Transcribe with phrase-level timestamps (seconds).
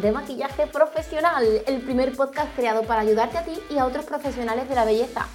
[0.00, 4.68] de maquillaje profesional, el primer podcast creado para ayudarte a ti y a otros profesionales
[4.68, 5.26] de la belleza.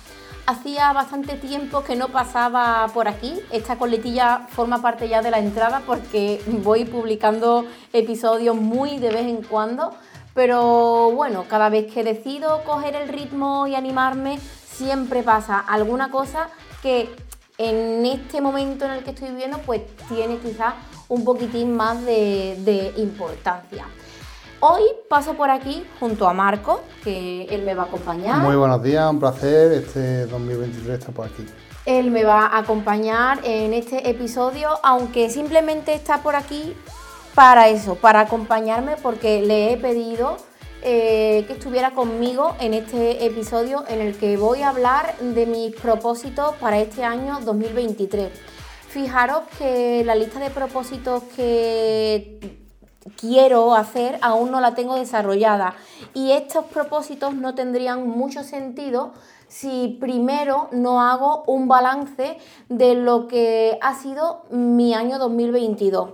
[0.45, 5.39] Hacía bastante tiempo que no pasaba por aquí, esta coletilla forma parte ya de la
[5.39, 9.93] entrada porque voy publicando episodios muy de vez en cuando,
[10.33, 16.49] pero bueno, cada vez que decido coger el ritmo y animarme, siempre pasa alguna cosa
[16.81, 17.09] que
[17.57, 20.73] en este momento en el que estoy viviendo, pues tiene quizás
[21.09, 23.85] un poquitín más de, importancia.
[24.63, 28.37] Hoy paso por aquí junto a Marco, que él me va a acompañar.
[28.37, 29.71] Muy buenos días, un placer.
[29.71, 31.43] Este 2023 está por aquí.
[31.87, 36.75] Él me va a acompañar en este episodio, aunque simplemente está por aquí
[37.33, 40.37] para eso, para acompañarme, porque le he pedido
[40.83, 45.75] eh, que estuviera conmigo en este episodio en el que voy a hablar de mis
[45.75, 48.29] propósitos para este año 2023.
[48.89, 52.60] Fijaros que la lista de propósitos que
[53.19, 55.75] quiero hacer aún no la tengo desarrollada
[56.13, 59.13] y estos propósitos no tendrían mucho sentido
[59.47, 62.37] si primero no hago un balance
[62.69, 66.11] de lo que ha sido mi año 2022.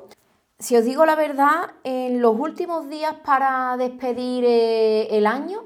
[0.60, 5.66] Si os digo la verdad, en los últimos días para despedir eh, el año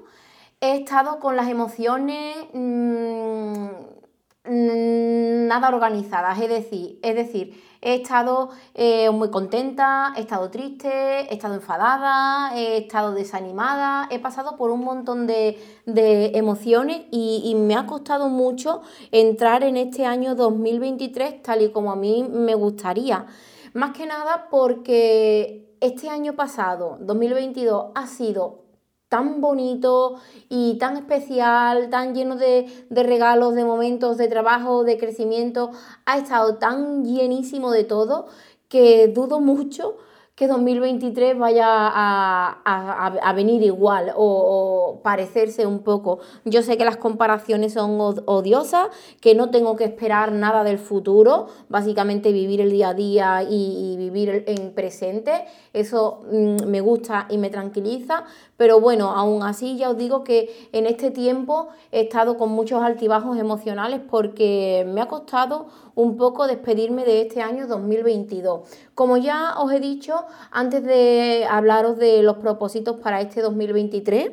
[0.59, 3.67] he estado con las emociones mm,
[4.43, 11.33] nada organizadas, es decir, es decir he estado eh, muy contenta, he estado triste, he
[11.33, 15.57] estado enfadada, he estado desanimada, he pasado por un montón de,
[16.35, 18.81] emociones y, y, me ha costado mucho
[19.11, 23.25] entrar en este año 2023 tal y como a mí me gustaría.
[23.73, 28.70] Más que nada porque este año pasado, 2022, ha sido
[29.11, 35.71] tan bonito y tan especial, tan lleno de, regalos, de momentos de trabajo, de crecimiento,
[36.05, 38.27] ha estado tan llenísimo de todo
[38.69, 39.97] que dudo mucho
[40.41, 46.17] que 2023 vaya a, venir igual o, parecerse un poco.
[46.45, 48.87] Yo sé que las comparaciones son odiosas,
[49.19, 53.95] que no tengo que esperar nada del futuro, básicamente vivir el día a día y,
[53.97, 58.23] vivir en presente, eso mm, me gusta y me tranquiliza,
[58.61, 62.83] pero bueno, aún así ya os digo que en este tiempo he estado con muchos
[62.83, 68.69] altibajos emocionales porque me ha costado un poco despedirme de este año 2022.
[68.93, 74.29] Como ya os he dicho, antes de hablaros de los propósitos para este 2023,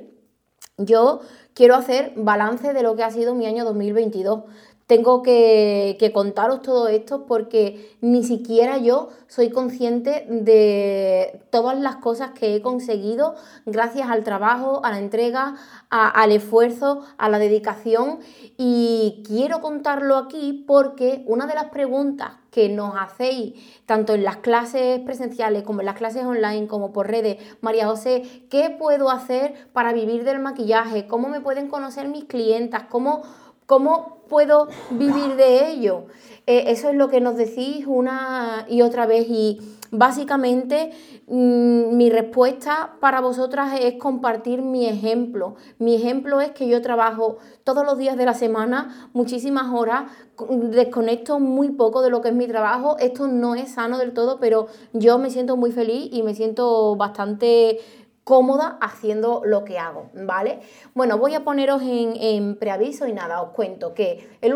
[0.77, 1.21] yo
[1.55, 4.43] quiero hacer balance de lo que ha sido mi año 2022
[4.89, 12.31] tengo que, contaros todo esto porque ni siquiera yo soy consciente de todas las cosas
[12.31, 13.35] que he conseguido
[13.67, 15.57] gracias al trabajo, a la entrega,
[15.91, 18.21] al esfuerzo, a la dedicación
[18.57, 24.39] y quiero contarlo aquí porque una de las preguntas que nos hacéis tanto en las
[24.39, 29.69] clases presenciales como en las clases online como por redes, María José, ¿qué puedo hacer
[29.75, 31.07] para vivir del maquillaje?
[31.07, 32.85] ¿Cómo me pueden conocer mis clientas?
[32.89, 33.23] ¿Cómo
[33.69, 36.07] ¿Cómo puedo vivir de ello?
[36.47, 40.93] Eh, eso es lo que nos decís una y otra vez y básicamente
[41.27, 45.57] mm, mi respuesta para vosotras es compartir mi ejemplo.
[45.79, 50.11] Mi ejemplo es que yo trabajo todos los días de la semana, muchísimas horas,
[50.49, 52.97] desconecto muy poco de lo que es mi trabajo.
[52.99, 56.97] Esto no es sano del todo, pero yo me siento muy feliz y me siento
[56.97, 57.81] bastante
[58.29, 60.61] cómoda haciendo lo que hago, ¿vale?
[60.93, 64.53] Bueno, voy a poneros en, preaviso y nada, os cuento que el,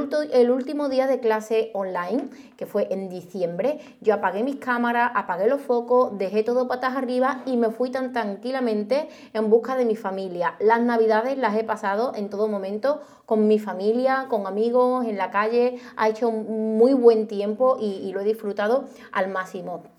[0.50, 2.28] último día de clase online,
[2.58, 7.44] que fue en diciembre, yo apagué mis cámaras, apagué los focos, dejé todo patas arriba
[7.46, 10.54] y me fui tan tranquilamente en busca de mi familia.
[10.60, 15.30] Las navidades las he pasado en todo momento con mi familia, con amigos, en la
[15.30, 19.91] calle, ha hecho muy buen tiempo y lo he disfrutado al máximo.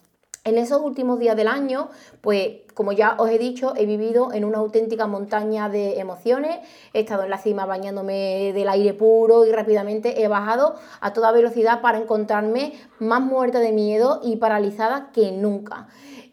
[0.46, 1.88] En esos últimos días del año,
[2.20, 6.60] pues como ya os he dicho, he vivido en una auténtica montaña de emociones,
[6.92, 11.32] he estado en la cima bañándome del aire puro y rápidamente he bajado a toda
[11.32, 15.88] velocidad para encontrarme más muerta de miedo y paralizada que nunca.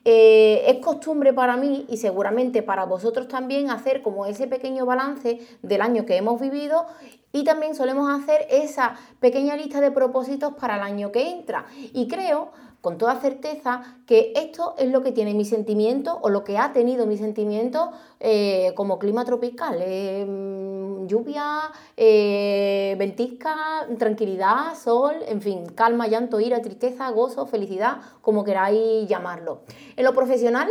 [0.05, 5.39] Eh, es costumbre para mí y seguramente para vosotros también hacer como ese pequeño balance
[5.63, 6.87] del año que hemos vivido
[7.33, 11.67] y también solemos hacer esa pequeña lista de propósitos para el año que entra.
[11.93, 12.51] Y creo
[12.81, 16.73] con toda certeza que esto es lo que tiene mi sentimiento o lo que ha
[16.73, 19.79] tenido mi sentimiento eh, como clima tropical.
[19.81, 27.99] Eh, mm, lluvia, eh, ventisca, tranquilidad, sol, en fin, calma, llanto, ira, tristeza, gozo, felicidad,
[28.23, 29.63] como queráis llamarlo.
[29.97, 30.71] En lo profesional,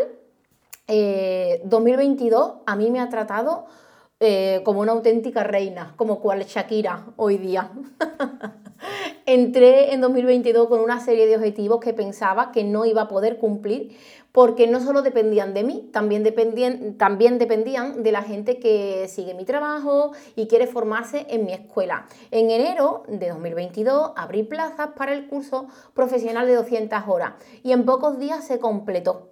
[0.88, 3.66] 2022 a mí me ha tratado
[4.64, 7.72] como una auténtica reina, como cual Shakira hoy día.
[9.34, 13.38] entré en 2022 con una serie de objetivos que pensaba que no iba a poder
[13.38, 13.96] cumplir
[14.31, 19.36] porque no solo dependían de mí, también dependían, también dependían de la gente que sigue
[19.36, 22.08] mi trabajo y quiere formarse en mi escuela.
[22.31, 27.34] En enero de 2022 abrí plazas para el curso profesional de 200 horas
[27.64, 29.30] y en pocos días se completó.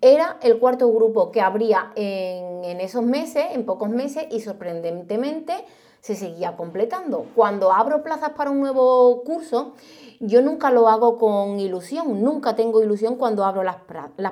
[0.00, 5.54] Era el cuarto grupo que abría en, en esos meses, en pocos meses, y sorprendentemente
[6.00, 7.26] se seguía completando.
[7.34, 9.74] Cuando abro plazas para un nuevo curso,
[10.22, 13.76] yo nunca lo hago con ilusión, nunca tengo ilusión cuando abro las,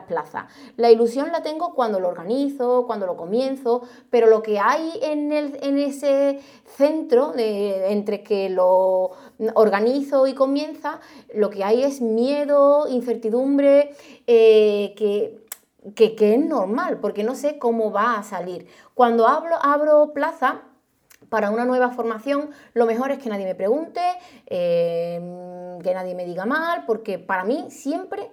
[0.06, 0.44] plazas.
[0.76, 5.32] La ilusión la tengo cuando lo organizo, cuando lo comienzo, pero lo que hay en,
[5.32, 9.12] en ese centro entre que lo
[9.55, 11.00] organizo y comienza,
[11.35, 13.94] lo que hay es miedo, incertidumbre,
[14.26, 15.41] eh, que,
[15.94, 18.67] que, es normal, porque no sé cómo va a salir.
[18.93, 20.65] Cuando abro, abro plaza,
[21.29, 24.01] para una nueva formación, lo mejor es que nadie me pregunte,
[24.47, 28.31] eh, que nadie me diga mal, porque para mí siempre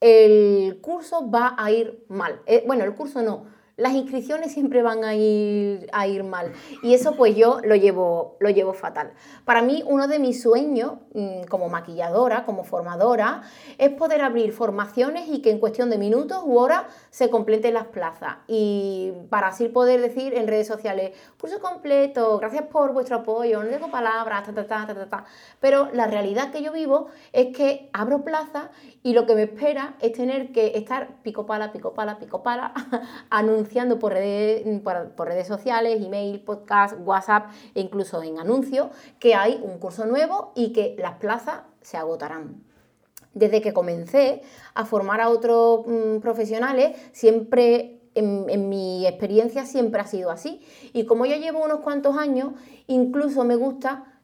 [0.00, 2.40] el curso va a ir mal.
[2.46, 3.46] Eh, bueno, el curso no,
[3.78, 6.52] las inscripciones siempre van a ir, a ir mal.
[6.82, 9.12] Y eso pues yo lo llevo, lo llevo fatal.
[9.44, 13.42] Para mí uno de mis sueños mm, como maquilladora, como formadora,
[13.78, 17.86] es poder abrir formaciones y que en cuestión de minutos u horas se completen las
[17.86, 18.38] plazas.
[18.48, 23.70] Y para así poder decir en redes sociales, curso completo, gracias por vuestro apoyo, no
[23.70, 25.24] tengo palabras, ta, ta, ta, ta, ta.
[25.60, 28.70] Pero la realidad que yo vivo es que abro plazas
[29.04, 32.72] y lo que me espera es tener que estar pico pala, pico pala, pico pala,
[33.30, 33.67] anunciando
[33.98, 34.64] por redes,
[35.16, 38.88] por, redes sociales, email, podcast, WhatsApp e incluso en anuncios
[39.18, 42.62] que hay un curso nuevo y que las plazas se agotarán.
[43.34, 44.42] Desde que comencé
[44.74, 50.60] a formar a otros mm, profesionales, siempre en, en, mi experiencia siempre ha sido así.
[50.92, 52.52] Y como yo llevo unos cuantos años,
[52.86, 54.20] incluso me gusta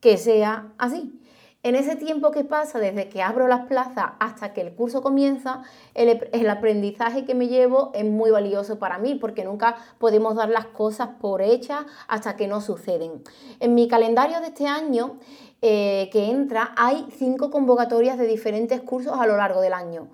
[0.00, 1.18] que sea así.
[1.64, 5.62] En ese tiempo que pasa desde que abro las plazas hasta que el curso comienza,
[5.94, 10.66] el, aprendizaje que me llevo es muy valioso para mí porque nunca podemos dar las
[10.66, 13.22] cosas por hechas hasta que no suceden.
[13.60, 15.20] En mi calendario de este año
[15.60, 20.08] eh, que entra hay cinco convocatorias de diferentes cursos a lo largo del año.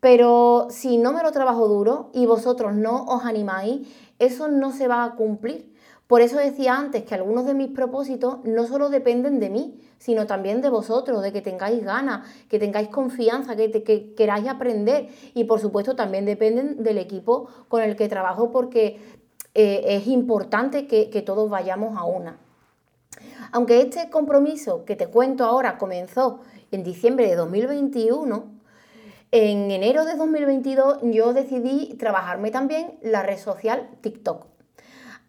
[0.00, 3.88] Pero si no me lo trabajo duro y vosotros no os animáis,
[4.18, 5.69] eso no se va a cumplir.
[6.10, 10.26] Por eso decía antes que algunos de mis propósitos no solo dependen de mí, sino
[10.26, 15.06] también de vosotros, de que tengáis ganas, que tengáis confianza, que, queráis aprender.
[15.34, 18.98] Y por supuesto también dependen del equipo con el que trabajo porque
[19.54, 22.38] eh, es importante que, que todos vayamos a una.
[23.52, 26.40] Aunque este compromiso que te cuento ahora comenzó
[26.72, 28.46] en diciembre de 2021,
[29.30, 34.49] en enero de 2022 yo decidí trabajarme también la red social TikTok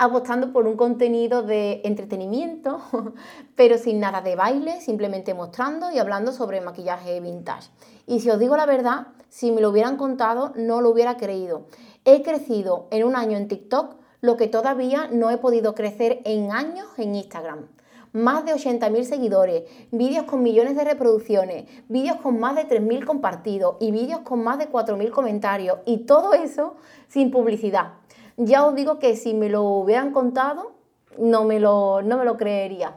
[0.02, 2.82] apostando por un contenido de entretenimiento,
[3.56, 7.70] pero sin nada de baile, simplemente mostrando y hablando sobre maquillaje vintage.
[8.08, 11.68] Y si os digo la verdad, si me lo hubieran contado, no lo hubiera creído.
[12.04, 16.52] He crecido en un año en TikTok lo que todavía no he podido crecer en
[16.52, 17.68] años en Instagram.
[18.12, 23.76] Más de 80.000 seguidores, vídeos con millones de reproducciones, vídeos con más de 3.000 compartidos
[23.80, 25.78] y vídeos con más de 4.000 comentarios.
[25.86, 26.76] Y todo eso
[27.08, 28.01] sin publicidad
[28.46, 30.74] ya os digo que si me lo hubieran contado,
[31.18, 32.96] no me lo, no me lo creería.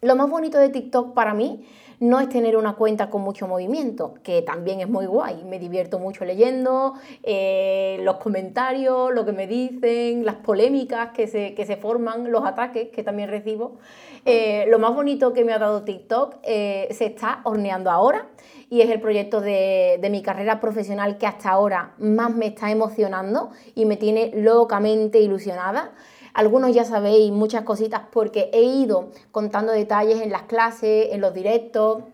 [0.00, 1.66] Lo más bonito de TikTok para mí
[2.00, 5.42] no es tener una cuenta con mucho movimiento, que también es muy guay.
[5.44, 6.94] Me divierto mucho leyendo
[7.24, 12.44] eh, los comentarios, lo que me dicen, las polémicas que se, que se forman, los
[12.44, 13.78] ataques que también recibo.
[14.24, 18.28] Eh, lo más bonito que me ha dado TikTok eh, se está horneando ahora
[18.70, 22.70] y es el proyecto de, de mi carrera profesional que hasta ahora más me está
[22.70, 25.92] emocionando y me tiene locamente ilusionada.
[26.34, 31.34] Algunos ya sabéis muchas cositas porque he ido contando detalles en las clases, en los
[31.34, 32.04] directos,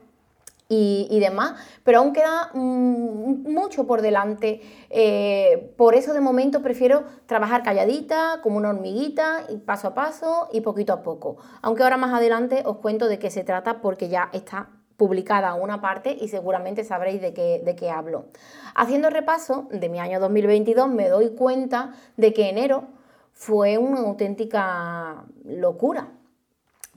[0.68, 1.54] y, demás,
[1.84, 4.60] pero aún queda mm, mucho por delante.
[4.90, 10.62] Eh, por eso de momento prefiero trabajar calladita, como una hormiguita, paso a paso y
[10.62, 11.36] poquito a poco.
[11.62, 15.80] Aunque ahora más adelante os cuento de qué se trata porque ya está publicada una
[15.80, 18.26] parte y seguramente sabréis de qué, de qué hablo.
[18.74, 22.84] Haciendo repaso de mi año 2022 me doy cuenta de que enero
[23.32, 26.12] fue una auténtica locura.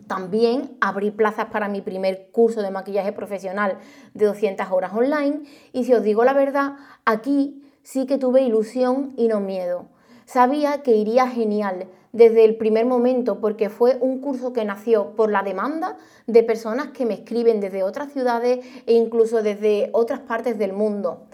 [0.05, 3.79] También abrí plazas para mi primer curso de maquillaje profesional
[4.13, 5.41] de 200 horas online
[5.73, 6.75] y si os digo la verdad,
[7.05, 9.87] aquí sí que tuve ilusión y no miedo.
[10.25, 15.31] Sabía que iría genial desde el primer momento porque fue un curso que nació por
[15.31, 20.57] la demanda de personas que me escriben desde otras ciudades e incluso desde otras partes
[20.57, 21.27] del mundo.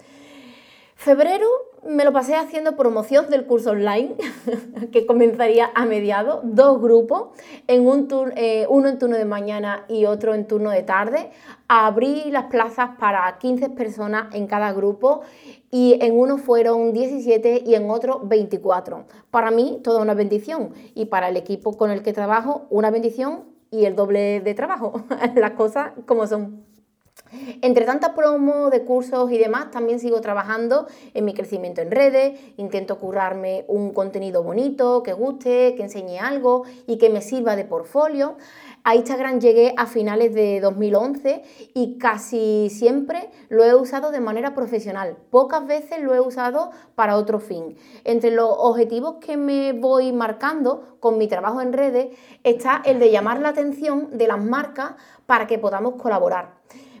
[0.94, 1.48] Febrero
[1.86, 4.14] me lo pasé haciendo promoción del curso online,
[4.92, 7.28] que comenzaría a mediados, dos grupos,
[7.66, 11.30] en un eh, uno en turno de mañana y otro en turno de tarde.
[11.68, 15.22] Abrí las plazas para 15 personas en cada grupo
[15.70, 19.04] y en uno fueron 17 y en otro 24.
[19.30, 23.44] Para mí, toda una bendición y para el equipo con el que trabajo, una bendición
[23.70, 25.02] y el doble de trabajo,
[25.34, 26.73] las cosas como son.
[27.62, 32.38] Entre tantas promos de cursos y demás, también sigo trabajando en mi crecimiento en redes,
[32.56, 37.64] intento currarme un contenido bonito, que guste, que enseñe algo y que me sirva de
[37.64, 38.36] portfolio.
[38.86, 44.52] A Instagram llegué a finales de 2011 y casi siempre lo he usado de manera
[44.52, 45.16] profesional.
[45.30, 47.78] Pocas veces lo he usado para otro fin.
[48.04, 53.10] Entre los objetivos que me voy marcando con mi trabajo en redes está el de
[53.10, 56.56] llamar la atención de las marcas para que podamos colaborar.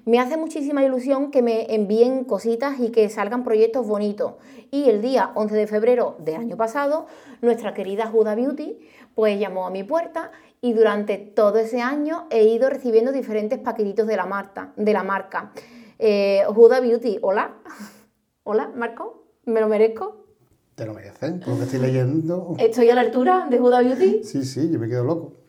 [0.06, 4.34] Me hace muchísima ilusión que me envíen cositas y que salgan proyectos bonitos.
[4.70, 7.06] Y el día 11 de febrero del año pasado,
[7.40, 8.80] nuestra querida Huda Beauty
[9.14, 10.30] pues llamó a mi puerta
[10.60, 14.74] y durante todo ese año he ido recibiendo diferentes paquetitos de la, marca.
[14.76, 15.52] De la marca.
[15.98, 17.54] Eh, Huda Beauty, hola.
[18.42, 20.26] hola, Marco, ¿me lo merezco?
[20.74, 22.56] Te lo mereces, lo que estoy leyendo.
[22.58, 24.22] ¿Estoy a la altura de Huda Beauty?
[24.22, 25.43] Sí, sí, yo me quedo loco.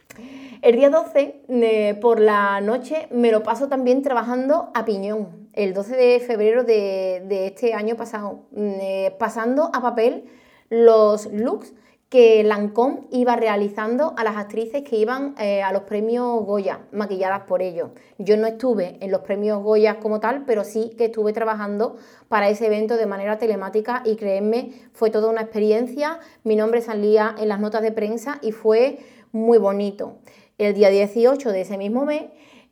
[0.65, 5.75] El día 12 eh, por la noche me lo paso también trabajando a piñón, el
[5.75, 10.25] 12 de febrero de, este año pasado, mm, eh, pasando a papel
[10.71, 11.75] los looks
[12.09, 17.41] que Lancôme iba realizando a las actrices que iban eh, a los premios Goya, maquilladas
[17.41, 17.91] por ellos.
[18.17, 22.49] Yo no estuve en los premios Goya como tal, pero sí que estuve trabajando para
[22.49, 26.17] ese evento de manera telemática y créanme, fue toda una experiencia.
[26.43, 28.97] Mi nombre salía en las notas de prensa y fue
[29.31, 30.15] muy bonito.
[30.57, 32.23] El día 18 de ese mismo mes,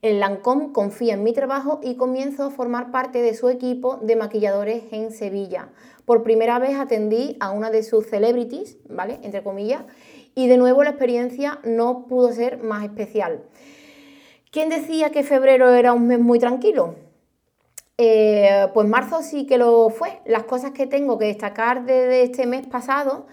[0.02, 4.16] el Lancôme confía en mi trabajo y comienzo a formar parte de su equipo de
[4.16, 5.68] maquilladores en Sevilla.
[6.06, 9.20] Por primera vez atendí a una de sus celebrities, ¿vale?
[9.22, 9.84] Entre comillas,
[10.34, 13.44] y de nuevo la experiencia no pudo ser más especial.
[14.50, 16.96] ¿Quién decía que febrero era un mes muy tranquilo?
[17.98, 20.22] Eh, pues marzo sí que lo fue.
[20.25, 23.25] Las cosas que tengo que destacar de este mes pasado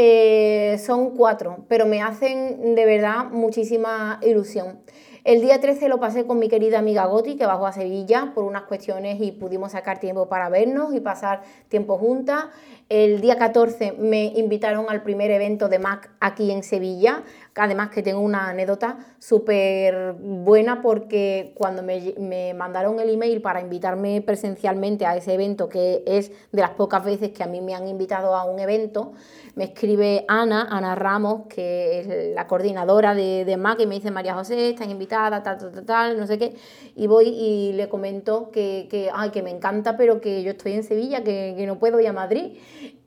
[0.00, 4.78] eh, son cuatro, pero me hacen de verdad muchísima ilusión.
[5.24, 8.44] El día 13 lo pasé con mi querida amiga Goti, que bajó a Sevilla por
[8.44, 12.44] unas cuestiones y pudimos sacar tiempo para vernos y pasar tiempo juntas.
[12.88, 17.24] El día 14 me invitaron al primer evento de Mac aquí en Sevilla,
[17.58, 23.60] además que tengo una anécdota súper buena porque cuando me, me, mandaron el email para
[23.60, 27.74] invitarme presencialmente a ese evento, que es de las pocas veces que a mí me
[27.74, 29.12] han invitado a un evento,
[29.54, 34.10] me escribe Ana, Ana Ramos, que es la coordinadora de, de MAC, y me dice,
[34.10, 36.54] María José, estás invitada, tal, tal, tal, no sé qué.
[36.94, 40.74] Y voy y le comento que, que, ay, que me encanta, pero que yo estoy
[40.74, 42.58] en Sevilla, que, que no puedo ir a Madrid.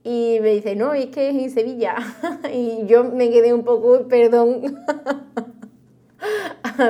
[0.03, 1.95] Y me dice, no, es que es en Sevilla.
[2.53, 4.79] y yo me quedé un poco, perdón.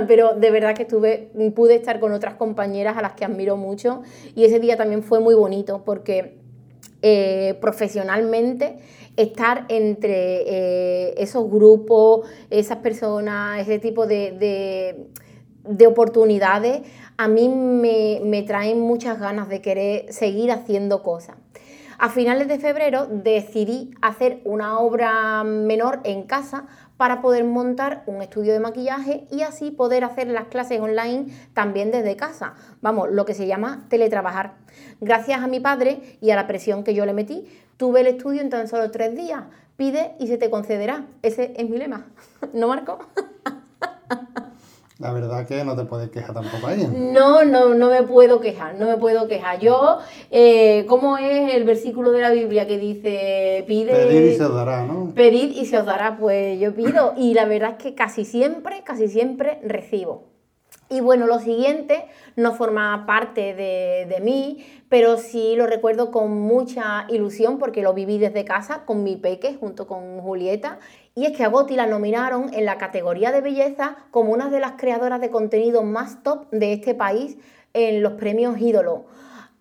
[0.07, 4.01] pero de verdad que estuve, pude estar con otras compañeras a las que admiro mucho
[4.35, 6.37] y ese día también fue muy bonito porque
[7.01, 8.77] eh, profesionalmente
[9.17, 15.07] estar entre eh, esos grupos, esas personas, ese tipo de,
[15.87, 16.81] oportunidades,
[17.17, 21.35] a mí me, me traen muchas ganas de querer seguir haciendo cosas.
[22.03, 26.65] A finales de febrero decidí hacer una obra menor en casa
[26.97, 31.91] para poder montar un estudio de maquillaje y así poder hacer las clases online también
[31.91, 32.55] desde casa.
[32.81, 34.55] Vamos, lo que se llama teletrabajar.
[34.99, 37.45] Gracias a mi padre y a la presión que yo le metí,
[37.77, 39.43] tuve el estudio en tan solo tres días.
[39.77, 41.05] Pide y se te concederá.
[41.21, 42.07] Ese es mi lema.
[42.53, 42.97] ¿No, Marco?
[45.01, 46.87] La verdad que no te puedes quejar tampoco ahí.
[46.95, 49.59] No, no, no me puedo quejar, no me puedo quejar.
[49.59, 49.97] Yo,
[50.29, 53.93] eh, ¿cómo es el versículo de la Biblia que dice, pide...
[53.93, 55.11] Pedid y se os dará, ¿no?
[55.15, 57.15] Pedid y se os dará, pues yo pido.
[57.17, 60.29] Y la verdad es que casi siempre, casi siempre recibo.
[60.87, 62.05] Y bueno, lo siguiente
[62.35, 67.93] no forma parte de, de, mí, pero sí lo recuerdo con mucha ilusión porque lo
[67.93, 70.79] viví desde casa con mi peque junto con Julieta
[71.15, 74.59] y es que a Goti la nominaron en la categoría de belleza como una de
[74.59, 77.37] las creadoras de contenido más top de este país
[77.73, 79.05] en los premios Ídolo.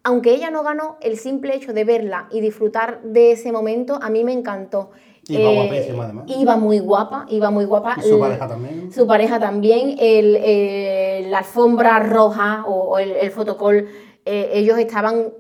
[0.03, 4.11] Aunque ella no ganó, el simple hecho de verla y disfrutar de ese momento a
[4.11, 4.91] mí me encantó.
[5.29, 6.25] Iba eh, guapísima además.
[6.29, 7.97] Iba muy guapa, iba muy guapa.
[7.99, 8.93] ¿Y su pareja también?
[8.93, 9.97] Su pareja también.
[9.99, 13.89] El, la alfombra roja o, el, el fotocall,
[14.25, 15.33] eh, ellos estaban,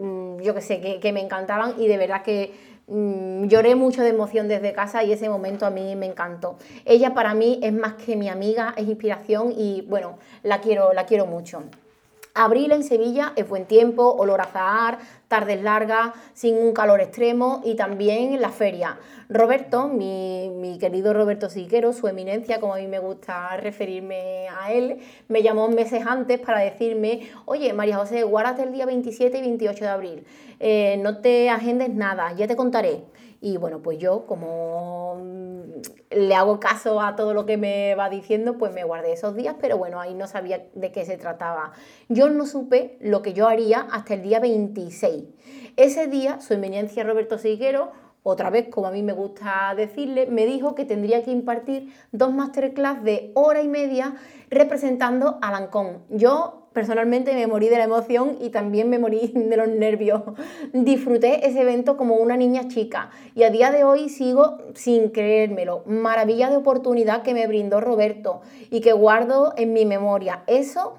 [0.00, 2.52] mm, yo qué sé, que, que me encantaban y de verdad que
[2.86, 6.58] Mm, lloré mucho de emoción desde casa y ese momento a mí me encantó.
[6.84, 11.06] Ella para mí es más que mi amiga, es inspiración y bueno, la quiero, la
[11.06, 11.62] quiero mucho.
[12.36, 14.98] Abril en Sevilla es buen tiempo, olor a zahar,
[15.28, 18.98] tardes largas, sin un calor extremo y también la feria.
[19.28, 24.98] Roberto, mi, querido Roberto Siquero, su eminencia, como a mí me gusta referirme a él,
[25.28, 29.84] me llamó meses antes para decirme, oye, María José, guárdate el día 27 y 28
[29.84, 30.26] de abril,
[30.58, 33.04] eh, no te agendes nada, ya te contaré.
[33.44, 38.08] Y bueno, pues yo como mm, le hago caso a todo lo que me va
[38.08, 41.72] diciendo, pues me guardé esos días, pero bueno, ahí no sabía de qué se trataba.
[42.08, 45.24] Yo no supe lo que yo haría hasta el día 26.
[45.76, 50.46] Ese día, su eminencia Roberto Siguero, otra vez, como a mí me gusta decirle, me
[50.46, 54.14] dijo que tendría que impartir dos masterclass de hora y media
[54.48, 55.98] representando a Lancón.
[56.08, 60.22] Yo personalmente me morí de la emoción y también me morí de los nervios.
[60.74, 65.84] Disfruté ese evento como una niña chica y a día de hoy sigo sin creérmelo.
[65.86, 70.42] Maravilla de oportunidad que me brindó Roberto y que guardo en mi memoria.
[70.46, 70.96] Eso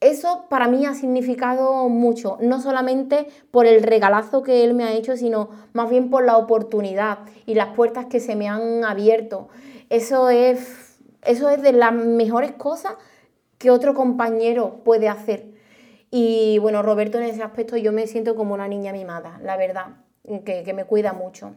[0.00, 4.94] eso para mí ha significado mucho, no solamente por el regalazo que él me ha
[4.94, 9.48] hecho, sino más bien por la oportunidad y las puertas que se me han abierto.
[9.90, 12.94] Eso es, eso es de las mejores cosas
[13.60, 15.44] que otro compañero puede hacer.
[16.10, 19.98] Y bueno, Roberto en ese aspecto yo me siento como una niña mimada, la verdad,
[20.46, 21.54] que, que me cuida mucho.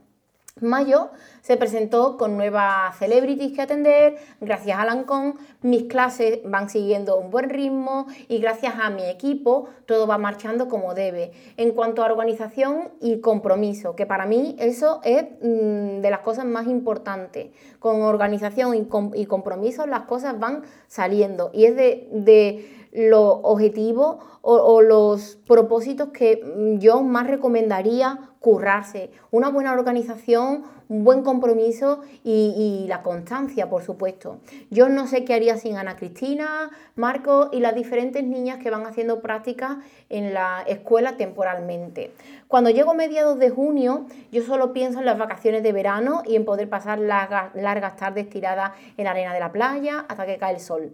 [0.61, 1.09] Mayo
[1.41, 5.33] se presentó con nuevas celebrities que atender, gracias a Lancón
[5.63, 10.69] mis clases van siguiendo un buen ritmo y gracias a mi equipo todo va marchando
[10.69, 11.31] como debe.
[11.57, 16.45] En cuanto a organización y compromiso, que para mí eso es mm, de las cosas
[16.45, 17.47] más importantes.
[17.79, 24.81] Con organización y, compromiso las cosas van saliendo y es de, de los objetivos o,
[24.81, 26.43] los propósitos que
[26.79, 29.09] yo más recomendaría currarse.
[29.31, 34.39] Una buena organización, un buen compromiso y, la constancia, por supuesto.
[34.69, 38.85] Yo no sé qué haría sin Ana Cristina, Marco y las diferentes niñas que van
[38.85, 39.77] haciendo prácticas
[40.09, 42.11] en la escuela temporalmente.
[42.49, 46.35] Cuando llego a mediados de junio, yo solo pienso en las vacaciones de verano y
[46.35, 50.37] en poder pasar largas, largas tardes tiradas en la arena de la playa hasta que
[50.37, 50.91] cae el sol.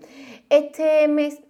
[0.52, 1.42] Este mes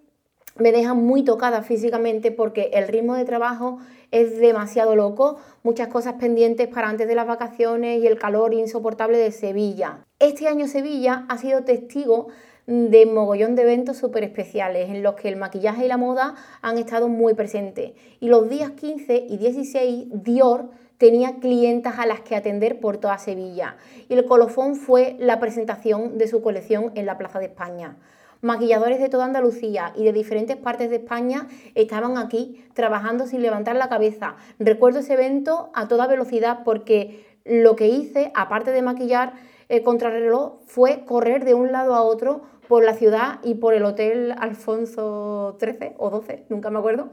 [0.60, 3.80] me deja muy tocada físicamente porque el ritmo de trabajo
[4.12, 9.18] es demasiado loco, muchas cosas pendientes para antes de las vacaciones y el calor insoportable
[9.18, 10.06] de Sevilla.
[10.20, 12.28] Este año Sevilla ha sido testigo
[12.68, 16.78] de mogollón de eventos súper especiales en los que el maquillaje y la moda han
[16.78, 17.94] estado muy presentes.
[18.20, 20.70] Y los días 15 y 16 Dior
[21.00, 23.78] tenía clientas a las que atender por toda Sevilla.
[24.08, 27.98] Y el colofón fue la presentación de su colección en la Plaza de España.
[28.42, 33.76] Maquilladores de toda Andalucía y de diferentes partes de España estaban aquí trabajando sin levantar
[33.76, 34.38] la cabeza.
[34.60, 39.34] Recuerdo ese evento a toda velocidad porque lo que hice, aparte de maquillar
[39.68, 43.84] el contrarreloj, fue correr de un lado a otro por la ciudad y por el
[43.84, 47.10] Hotel Alfonso XIII o XII, nunca me acuerdo,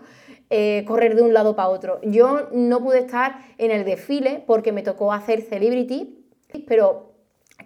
[0.51, 1.99] eh, correr de un lado para otro.
[2.03, 6.25] Yo no pude estar en el desfile porque me tocó hacer celebrity,
[6.69, 7.16] pero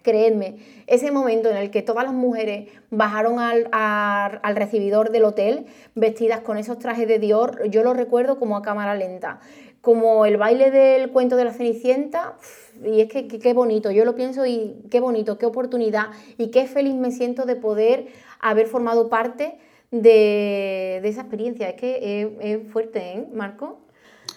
[0.03, 5.67] Creedme, ese momento en el que todas las mujeres bajaron al, al, recibidor del hotel
[5.95, 9.41] vestidas con esos trajes de Dior, yo lo recuerdo como a cámara lenta.
[9.83, 12.37] Como el baile del cuento de la Cenicienta,
[12.85, 16.07] y es que qué bonito, yo lo pienso y qué bonito, qué oportunidad
[16.39, 18.09] y qué feliz me siento de poder
[18.41, 19.59] haber formado parte
[19.91, 21.69] de, esa experiencia.
[21.69, 23.81] Es que es, fuerte, ¿eh, Marco?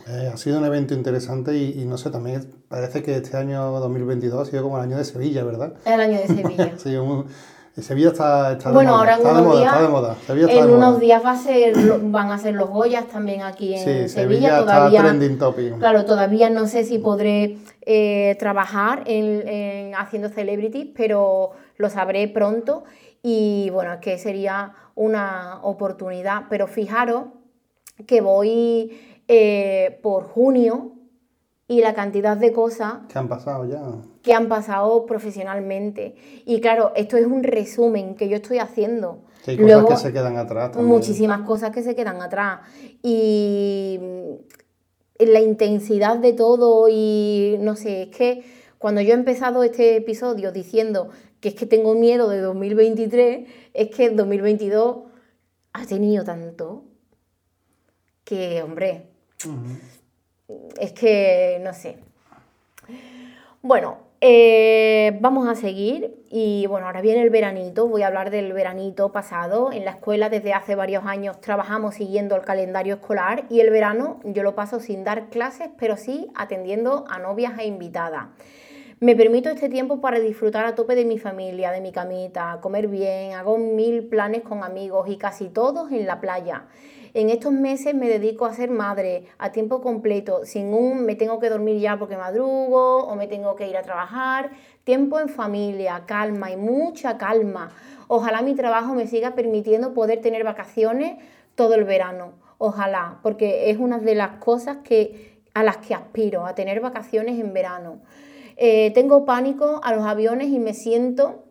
[0.07, 4.47] Eh, ha sido un evento interesante y, no sé, también parece que este año 2022
[4.47, 5.73] ha sido como el año de Sevilla, ¿verdad?
[5.85, 6.73] El año de Sevilla.
[6.77, 6.97] sí,
[7.81, 9.15] Sevilla está, está de bueno, moda.
[9.15, 10.17] ahora en unos días, de moda.
[10.29, 14.09] en unos días va a ser, van a ser los Goyas también aquí en sí,
[14.09, 14.59] Sevilla.
[14.59, 15.79] todavía, está trending topic.
[15.79, 22.27] Claro, todavía no sé si podré eh, trabajar en, en, haciendo celebrities, pero lo sabré
[22.27, 22.83] pronto.
[23.23, 26.43] Y bueno, es que sería una oportunidad.
[26.49, 27.23] Pero fijaros
[28.05, 28.91] que voy
[29.27, 30.93] eh, por junio
[31.67, 33.81] y la cantidad de cosas que han pasado ya.
[34.21, 36.15] Que han pasado profesionalmente.
[36.45, 39.23] Y claro, esto es un resumen que yo estoy haciendo.
[39.47, 42.61] hay cosas que se quedan atrás Muchísimas cosas que se quedan atrás.
[43.01, 43.99] Y
[45.19, 48.43] la intensidad de todo y no sé, es que
[48.77, 51.09] cuando yo he empezado este episodio diciendo
[51.39, 54.97] que es que tengo miedo de 2023, es que 2022
[55.71, 56.83] ha tenido tanto
[58.23, 59.12] que, hombre,
[60.79, 61.97] es que, no sé.
[63.61, 68.53] Bueno, eh, vamos a seguir y bueno, ahora viene el veranito, voy a hablar del
[68.53, 69.71] veranito pasado.
[69.71, 74.21] En la escuela desde hace varios años trabajamos siguiendo el calendario escolar y el verano
[74.23, 78.27] yo lo paso sin dar clases, pero sí atendiendo a novias e invitadas.
[79.01, 82.87] Me permito este tiempo para disfrutar a tope de mi familia, de mi camita, comer
[82.87, 86.63] bien, hago mil planes con amigos y casi todos en la playa.
[87.15, 91.39] En estos meses me dedico a ser madre a tiempo completo, sin un me tengo
[91.39, 94.49] que dormir ya porque madrugo o me tengo que ir a trabajar.
[94.83, 97.69] Tiempo en familia, calma y mucha calma.
[98.07, 101.23] Ojalá mi trabajo me siga permitiendo poder tener vacaciones
[101.53, 102.33] todo el verano.
[102.57, 107.39] Ojalá, porque es una de las cosas que, a las que aspiro, a tener vacaciones
[107.39, 108.01] en verano.
[108.57, 111.42] Eh, tengo pánico a los aviones y me siento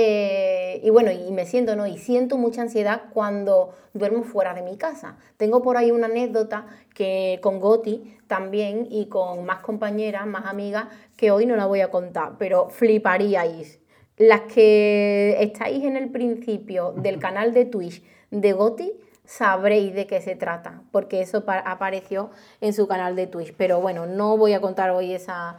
[0.00, 1.84] eh, y bueno, y me siento, ¿no?
[1.88, 5.16] Y siento mucha ansiedad cuando duermo fuera de mi casa.
[5.36, 10.86] Tengo por ahí una anécdota que con Goti también y con más compañeras, más amigas,
[11.16, 13.80] que hoy no la voy a contar, pero fliparíais.
[14.16, 18.92] Las que estáis en el principio del canal de Twitch de Goti,
[19.24, 22.30] sabréis de qué se trata, porque eso apareció
[22.60, 23.52] en su canal de Twitch.
[23.56, 25.58] Pero bueno, no voy a contar hoy esa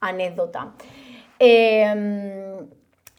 [0.00, 0.74] anécdota.
[1.38, 2.58] Eh,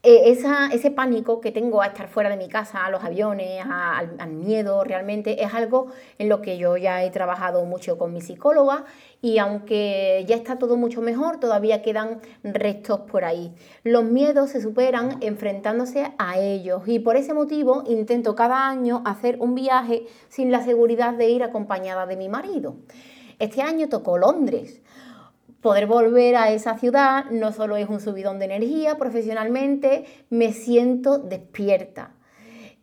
[0.04, 0.36] eh,
[0.72, 4.84] ese pánico que tengo a estar fuera de mi casa, a los aviones, al, miedo,
[4.84, 5.88] realmente es algo
[6.18, 8.86] en lo que yo ya he trabajado mucho con mi psicóloga
[9.22, 13.54] y aunque ya está todo mucho mejor, todavía quedan restos por ahí.
[13.84, 19.38] Los miedos se superan enfrentándose a ellos y por ese motivo intento cada año hacer
[19.40, 22.76] un viaje sin la seguridad de ir acompañada de mi marido.
[23.38, 24.82] Este año tocó Londres
[25.62, 31.19] poder volver a esa ciudad no solo es un subidón de energía, profesionalmente me siento
[31.19, 32.12] despierta.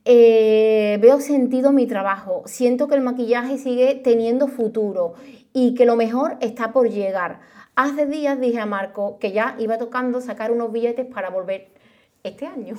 [0.05, 5.15] Eh, veo sentido mi trabajo, siento que el maquillaje sigue teniendo futuro
[5.53, 7.41] y que lo mejor está por llegar.
[7.75, 11.69] Hace días dije a Marco que ya iba tocando sacar unos billetes para volver
[12.25, 12.77] este año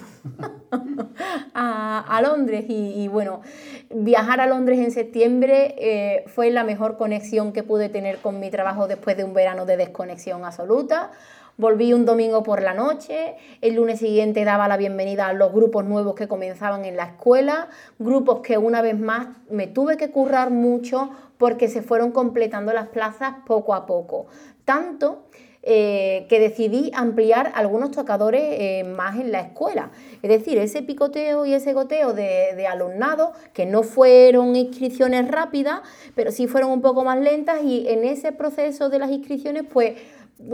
[1.54, 3.41] a, Londres y, bueno,
[3.89, 8.49] viajar a Londres en septiembre eh, fue la mejor conexión que pude tener con mi
[8.49, 11.12] trabajo después de un verano de desconexión absoluta.
[11.58, 15.84] Volví un domingo por la noche, el lunes siguiente daba la bienvenida a los grupos
[15.84, 20.52] nuevos que comenzaban en la escuela, grupos que una vez más me tuve que currar
[20.52, 24.28] mucho porque se fueron completando las plazas poco a poco.
[24.63, 25.23] Tanto
[25.71, 29.91] eh, que decidí ampliar algunos tocadores eh, más en la escuela.
[30.23, 35.82] Es decir, ese picoteo y ese goteo de, alumnado, que no fueron inscripciones rápidas,
[36.15, 39.93] pero sí fueron un poco más lentas y en ese proceso de las inscripciones, pues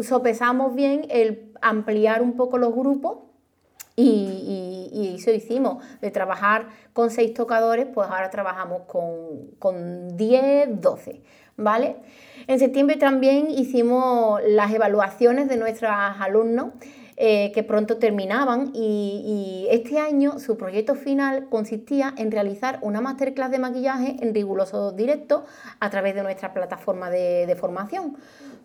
[0.01, 3.19] sopesamos bien el ampliar un poco los grupos
[3.95, 11.21] y, eso hicimos, de trabajar con seis tocadores, pues ahora trabajamos con, con 10, 12,
[11.57, 11.95] ¿vale?
[12.47, 16.73] En septiembre también hicimos las evaluaciones de nuestros alumnos
[17.17, 23.51] eh, que pronto terminaban y, este año su proyecto final consistía en realizar una masterclass
[23.51, 25.45] de maquillaje en riguroso directo
[25.79, 28.17] a través de nuestra plataforma de, formación.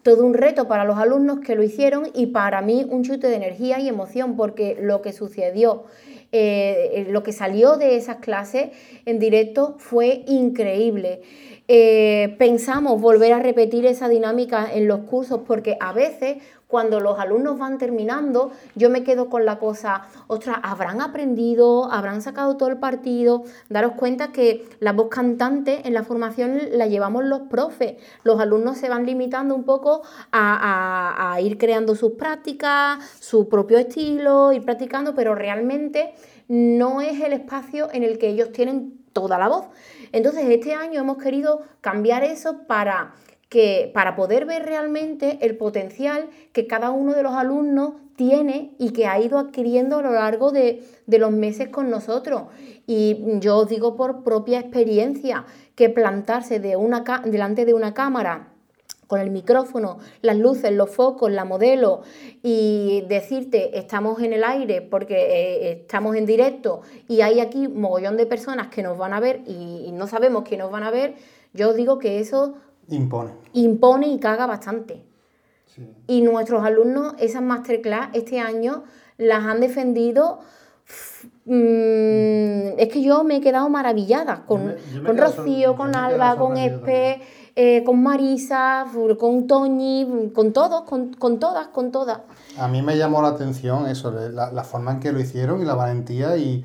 [0.02, 3.36] Todo un reto para los alumnos que lo hicieron y para mí un chute de
[3.36, 5.84] energía y emoción porque lo que sucedió
[6.32, 8.70] eh, lo que salió de esas clases
[9.04, 11.22] en directo fue increíble.
[11.72, 17.20] Eh, pensamos volver a repetir esa dinámica en los cursos porque a veces cuando los
[17.20, 22.70] alumnos van terminando, yo me quedo con la cosa, ostras, habrán aprendido, habrán sacado todo
[22.70, 28.02] el partido, daros cuenta que la voz cantante en la formación la llevamos los profes,
[28.24, 30.02] los alumnos se van limitando un poco
[30.32, 36.14] a, a ir creando sus prácticas, su propio estilo, ir practicando, pero realmente
[36.48, 39.66] no es el espacio en el que ellos tienen toda la voz.
[40.12, 43.14] Entonces, este año hemos querido cambiar eso para
[43.50, 48.90] que para poder ver realmente el potencial que cada uno de los alumnos tiene y
[48.90, 52.44] que ha ido adquiriendo a lo largo de, los meses con nosotros.
[52.86, 58.49] Y yo os digo por propia experiencia que plantarse de una, delante de una cámara
[59.10, 62.02] con el micrófono, las luces, los focos, la modelo
[62.44, 67.80] y decirte estamos en el aire porque eh, estamos en directo y hay aquí un
[67.80, 70.92] mogollón de personas que nos van a ver y, no sabemos que nos van a
[70.92, 71.16] ver,
[71.52, 72.54] yo os digo que eso
[72.88, 73.32] impone.
[73.52, 75.02] Impone y caga bastante.
[76.06, 78.84] Y nuestros alumnos, esas masterclass este año
[79.18, 80.38] las han defendido.
[81.46, 87.20] Mm, es que yo me he quedado maravillada con, con Rocío, con Alba, con Espe,
[87.62, 88.86] eh, con Marisa,
[89.18, 92.20] con Toñi, con todos, con, todas, con todas.
[92.56, 95.74] A mí me llamó la atención eso, la, forma en que lo hicieron y la
[95.74, 96.64] valentía y,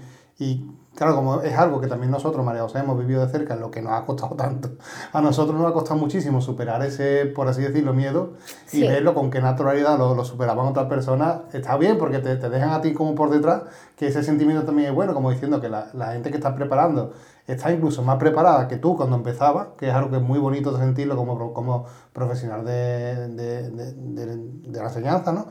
[0.95, 3.81] claro, como es algo que también nosotros, María José, hemos vivido de cerca, lo que
[3.81, 4.69] nos ha costado tanto.
[5.13, 8.33] A nosotros nos ha costado muchísimo superar ese, por así decirlo, miedo
[8.71, 11.41] y verlo con qué naturalidad lo, lo, superaban otras personas.
[11.53, 13.63] Está bien porque te, te, dejan a ti como por detrás,
[13.95, 17.13] que ese sentimiento también es bueno, como diciendo que la, la gente que está preparando
[17.47, 20.75] está incluso más preparada que tú cuando empezabas, que es algo que es muy bonito
[20.77, 25.45] sentirlo como, como profesional de, de, de, de la enseñanza, ¿no?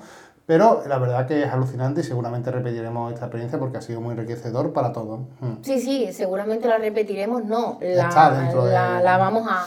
[0.47, 4.13] Pero la verdad que es alucinante y seguramente repetiremos esta experiencia porque ha sido muy
[4.13, 5.21] enriquecedor para todos.
[5.41, 5.63] Mm.
[5.63, 9.67] Sí, sí, seguramente la repetiremos, no, la, la, vamos a,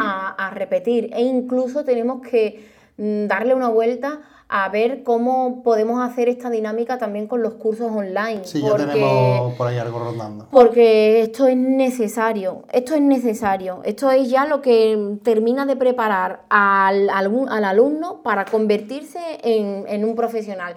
[0.00, 6.02] a, a repetir e incluso tenemos que mm, darle una vuelta a ver cómo podemos
[6.02, 8.44] hacer esta dinámica también con los cursos online.
[8.44, 10.48] Sí, ya tenemos por ahí algo rondando.
[10.50, 16.44] Porque esto es necesario, esto es necesario, esto es ya lo que termina de preparar
[16.50, 20.74] al, al, alumno para convertirse en, en un profesional,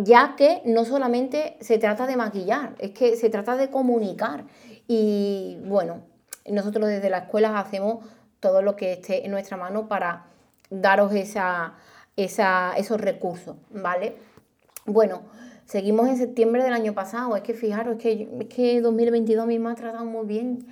[0.00, 4.44] ya que no solamente se trata de maquillar, es que se trata de comunicar.
[4.88, 6.02] Y bueno,
[6.48, 8.04] nosotros desde la escuela hacemos
[8.40, 10.26] todo lo que esté en nuestra mano para
[10.70, 11.74] daros esa
[12.16, 14.16] esos recursos, ¿vale?
[14.86, 15.22] Bueno,
[15.66, 19.58] seguimos en septiembre del año pasado, es que fijaros, que, es que 2022 a mí
[19.58, 20.66] me ha tratado muy bien.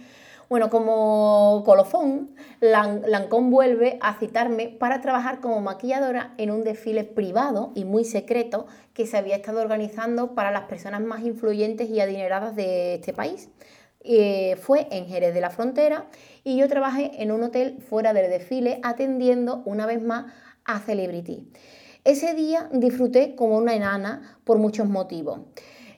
[0.48, 2.30] Bueno, como colofón,
[2.60, 8.66] Lancôme vuelve a citarme para trabajar como maquilladora en un desfile privado y muy secreto
[8.92, 13.48] que se había estado organizando para las personas más influyentes y adineradas de este país.
[14.06, 16.06] Eh, fue en Jerez de la Frontera
[16.44, 20.26] y yo trabajé en un hotel fuera del desfile atendiendo una vez más
[20.64, 21.46] a Celebrity.
[22.04, 25.40] Ese día disfruté como una enana por muchos motivos.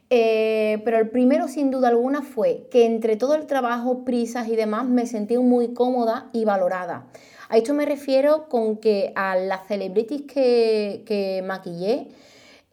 [0.08, 4.54] Eh, pero el primero, sin duda alguna, fue que entre todo el trabajo, prisas y
[4.54, 7.06] demás, me sentí muy cómoda y valorada.
[7.48, 12.08] A esto me refiero con que a las celebrities que, maquillé,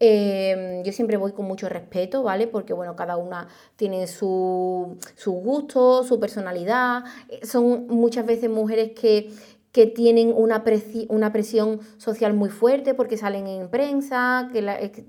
[0.00, 2.46] eh, yo siempre voy con mucho respeto, ¿vale?
[2.46, 7.04] Porque, bueno, cada una tiene su, su gusto, su personalidad.
[7.42, 9.30] Son muchas veces mujeres que
[9.74, 14.60] que tienen una, presión social muy fuerte porque salen en prensa, que,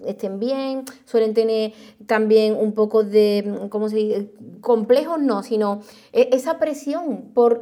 [0.08, 1.74] estén bien, suelen tener
[2.08, 4.32] también un poco de, ¿cómo se dice?
[4.62, 5.82] Complejos no, sino
[6.14, 7.62] e, esa presión por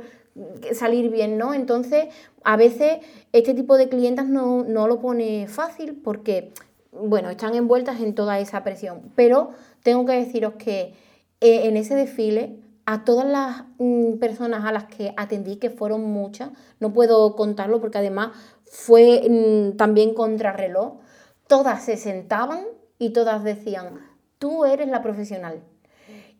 [0.71, 1.53] salir bien, ¿no?
[1.53, 2.05] Entonces,
[2.45, 2.99] a veces
[3.33, 6.53] este tipo de clientas no, no lo pone fácil porque,
[6.93, 9.11] bueno, están envueltas en toda esa presión.
[9.13, 9.49] Pero
[9.83, 10.93] tengo que deciros que
[11.41, 16.03] eh, en ese desfile a todas las mm, personas a las que atendí, que fueron
[16.03, 18.31] muchas, no puedo contarlo porque además
[18.65, 20.99] fue mm, también contrarreloj,
[21.47, 22.65] todas se sentaban
[22.99, 23.99] y todas decían,
[24.39, 25.61] tú eres la profesional.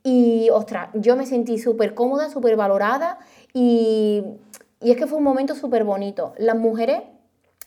[0.03, 3.19] Y ostras, yo me sentí súper cómoda, súper valorada
[3.53, 4.23] y,
[4.81, 6.33] y es que fue un momento súper bonito.
[6.37, 7.03] Las mujeres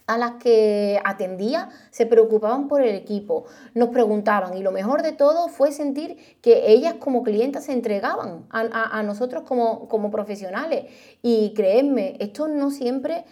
[0.06, 5.12] a las que atendía se preocupaban por el equipo, nos preguntaban y lo mejor de
[5.12, 10.86] todo fue sentir que ellas como clientas se entregaban a, nosotros como, como, profesionales.
[11.22, 13.24] Y créeme, esto no siempre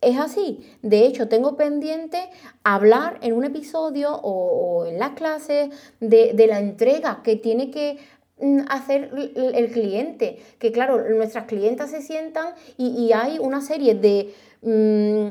[0.00, 0.60] es así.
[0.82, 2.28] De hecho, tengo pendiente
[2.62, 7.98] hablar en un episodio o, en las clases de, la entrega que tiene que
[8.38, 10.38] mm, hacer el cliente.
[10.58, 14.34] Que claro, nuestras clientas se sientan y, hay una serie de...
[14.62, 15.28] Mm,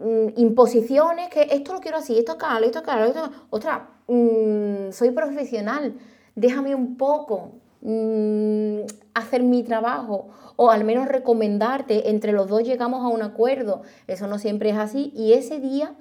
[0.00, 5.10] Mm, imposiciones, que esto lo quiero así, esto acá, esto acá, esto Otra, mm, soy
[5.10, 5.94] profesional,
[6.34, 8.80] déjame un poco mm,
[9.14, 13.82] hacer mi trabajo o al menos recomendarte, entre los dos llegamos a un acuerdo.
[14.06, 15.94] Eso no siempre es así y ese día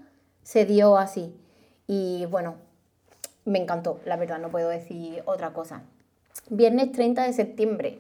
[0.44, 1.34] se dio así.
[1.88, 2.56] Y bueno,
[3.46, 5.84] me encantó, la verdad, no puedo decir otra cosa.
[6.50, 8.00] Viernes 30 de septiembre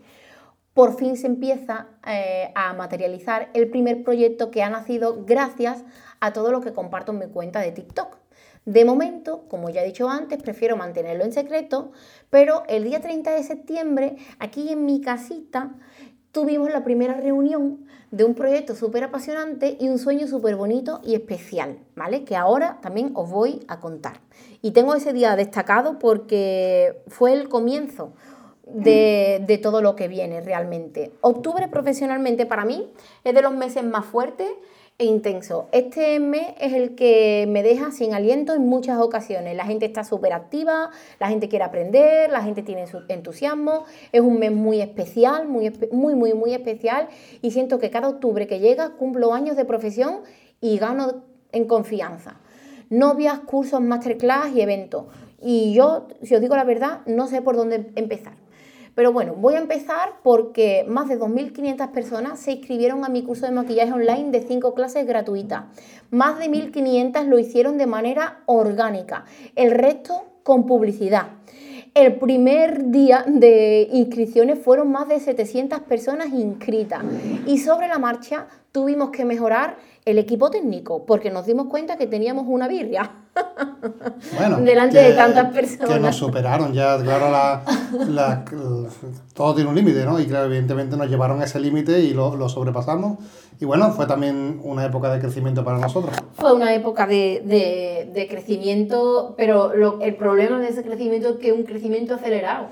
[0.79, 5.83] por fin se empieza eh, a materializar el primer proyecto que ha nacido gracias
[6.21, 8.15] a todo lo que comparto en mi cuenta de TikTok.
[8.63, 11.91] De momento, como ya he dicho antes, prefiero mantenerlo en secreto,
[12.29, 15.75] pero el día 30 de septiembre, aquí en mi casita,
[16.31, 21.13] tuvimos la primera reunión de un proyecto súper apasionante y un sueño súper bonito y
[21.13, 22.23] especial, ¿vale?
[22.23, 24.21] Que ahora también os voy a contar.
[24.61, 28.13] Y tengo ese día destacado porque fue el comienzo
[28.73, 31.12] de, todo lo que viene realmente.
[31.21, 32.91] Octubre profesionalmente para mí
[33.23, 34.47] es de los meses más fuertes
[34.97, 35.65] e intensos.
[35.71, 39.55] Este mes es el que me deja sin aliento en muchas ocasiones.
[39.55, 43.86] La gente está súper activa, la gente quiere aprender, la gente tiene su entusiasmo.
[44.12, 47.08] Es un mes muy especial, muy, muy, muy, muy especial
[47.41, 50.19] y siento que cada octubre que llega cumplo años de profesión
[50.60, 52.39] y gano en confianza.
[52.89, 55.05] Novias, cursos, masterclass y eventos.
[55.41, 58.34] Y yo, si os digo la verdad, no sé por dónde empezar.
[58.99, 63.45] Pero bueno, voy a empezar porque más de 2.500 personas se inscribieron a mi curso
[63.45, 65.63] de maquillaje online de 5 clases gratuitas.
[66.12, 69.23] Más de 1.500 lo hicieron de manera orgánica,
[69.55, 71.27] el resto con publicidad.
[71.93, 77.01] El primer día de inscripciones fueron más de 700 personas inscritas
[77.45, 82.08] y sobre la marcha tuvimos que mejorar el equipo técnico porque nos dimos cuenta que
[82.08, 83.12] teníamos una birria.
[84.38, 85.89] Bueno, delante de tantas personas.
[85.89, 88.43] Que nos superaron, ya, claro, la,
[89.34, 90.19] todo tiene un límite, ¿no?
[90.19, 93.19] Y claro, evidentemente nos llevaron a ese límite y lo, lo, sobrepasamos.
[93.60, 96.13] Y bueno, fue también una época de crecimiento para nosotros.
[96.34, 101.36] Fue una época de, de, de crecimiento, pero lo, el problema de ese crecimiento es
[101.38, 102.67] que es un crecimiento acelerado.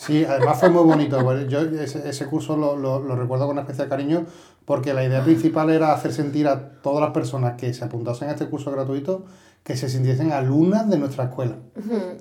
[0.00, 1.18] Sí, además fue muy bonito.
[1.48, 4.24] Yo ese, ese curso lo, lo, lo, recuerdo con especial cariño
[4.70, 8.30] porque la idea principal era hacer sentir a todas las personas que se apuntasen a
[8.34, 9.24] este curso gratuito
[9.64, 11.56] que se sintiesen alumnas de nuestra escuela.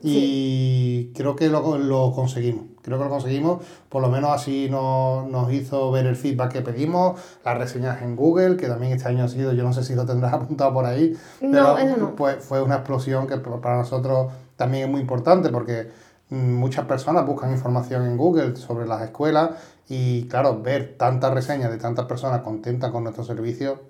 [0.02, 2.66] y creo que lo, lo, conseguimos.
[2.82, 3.64] Creo que lo conseguimos.
[3.88, 8.16] Por lo menos así nos, nos hizo ver el feedback que pedimos, las reseñas en
[8.16, 10.88] Google, que también este año ha sido, yo no sé si lo tendrás apuntado por
[10.88, 12.16] ahí, no, eso no.
[12.16, 15.88] Pues, fue una explosión que para nosotros también es muy importante porque
[16.30, 19.52] muchas personas buscan información en Google sobre las escuelas
[19.88, 23.82] y claro, ver tantas reseñas de tantas personas contentas con nuestro servicio,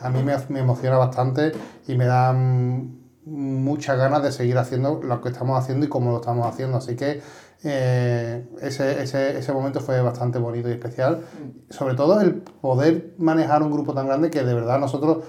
[0.00, 1.52] a mí me, me emociona bastante
[1.88, 2.32] y me da
[3.26, 6.76] muchas ganas de seguir haciendo lo que estamos haciendo y cómo lo estamos haciendo.
[6.76, 7.22] Así que
[7.64, 11.24] eh, ese, ese, ese, momento fue bastante bonito y especial.
[11.70, 15.24] Sobre todo el poder manejar un grupo tan grande que de verdad nosotros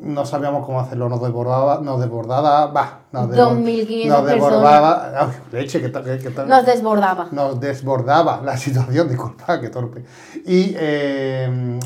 [0.00, 6.30] no sabíamos cómo hacerlo, nos desbordaba, nos desbordaba, va, nos, nos desbordaba, leche, que, que,
[6.46, 7.28] nos desbordaba.
[7.30, 10.04] Nos desbordaba la situación, disculpa, qué torpe.
[10.46, 11.78] Y eh,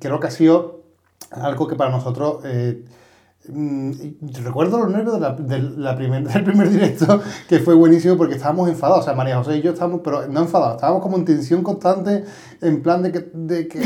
[0.00, 0.82] creo que ha sido
[1.30, 2.84] algo que para nosotros eh,
[3.44, 8.34] recuerdo los nervios de la, de la primer, del primer directo, que fue buenísimo porque
[8.34, 11.24] estábamos enfadados, o sea, María José y yo estábamos, pero no enfadados, estábamos como en
[11.24, 12.24] tensión constante,
[12.60, 13.82] en plan de que, de que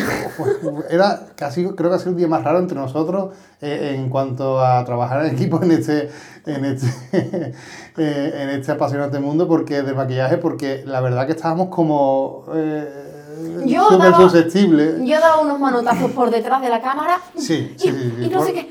[0.90, 4.60] era casi, creo que ha sido el día más raro entre nosotros eh, en cuanto
[4.60, 6.10] a trabajar en equipo en este,
[6.44, 6.86] en este,
[7.96, 12.44] eh, en este apasionante mundo porque del maquillaje, porque la verdad que estábamos como...
[12.54, 13.12] Eh,
[13.64, 15.04] yo daba, susceptible.
[15.04, 17.20] Yo daba unos manotazos por detrás de la cámara.
[17.36, 18.70] Sí, y, sí, y no sé qué.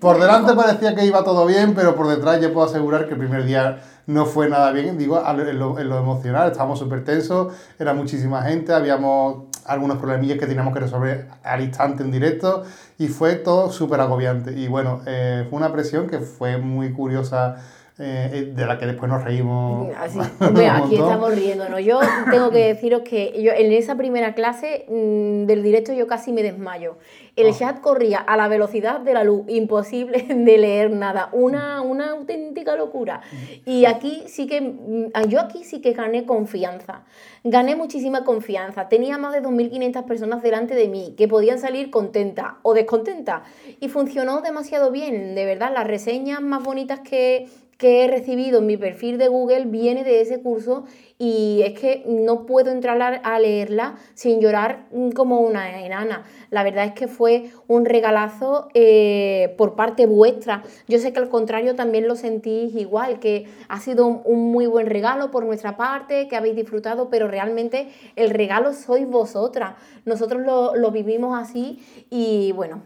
[0.00, 3.18] Por delante parecía que iba todo bien, pero por detrás ya puedo asegurar que el
[3.18, 4.98] primer día no fue nada bien.
[4.98, 10.38] Digo, en lo, en lo emocional, estábamos súper tensos, era muchísima gente, habíamos algunos problemillas
[10.38, 12.64] que teníamos que resolver al instante en directo
[12.98, 14.52] y fue todo súper agobiante.
[14.52, 17.56] Y bueno, eh, fue una presión que fue muy curiosa
[17.98, 19.94] eh, eh, de la que después nos reímos.
[19.98, 21.84] Así, aquí estamos riéndonos.
[21.84, 22.00] Yo
[22.30, 26.42] tengo que deciros que yo en esa primera clase mm, del directo yo casi me
[26.42, 26.96] desmayo.
[27.36, 27.54] El oh.
[27.54, 32.76] chat corría a la velocidad de la luz, imposible de leer nada, una, una auténtica
[32.76, 33.20] locura.
[33.66, 37.02] Y aquí sí que, mm, yo aquí sí que gané confianza,
[37.44, 38.88] gané muchísima confianza.
[38.88, 43.42] Tenía más de 2.500 personas delante de mí que podían salir contentas o descontentas.
[43.80, 47.48] Y funcionó demasiado bien, de verdad, las reseñas más bonitas que
[47.82, 50.84] que he recibido en mi perfil de Google viene de ese curso
[51.18, 56.22] y es que no puedo entrar a leerla sin llorar como una enana.
[56.50, 60.62] La verdad es que fue un regalazo eh, por parte vuestra.
[60.86, 64.86] Yo sé que al contrario también lo sentís igual, que ha sido un muy buen
[64.86, 69.74] regalo por nuestra parte, que habéis disfrutado, pero realmente el regalo sois vosotras.
[70.04, 72.80] Nosotros lo, lo vivimos así y bueno,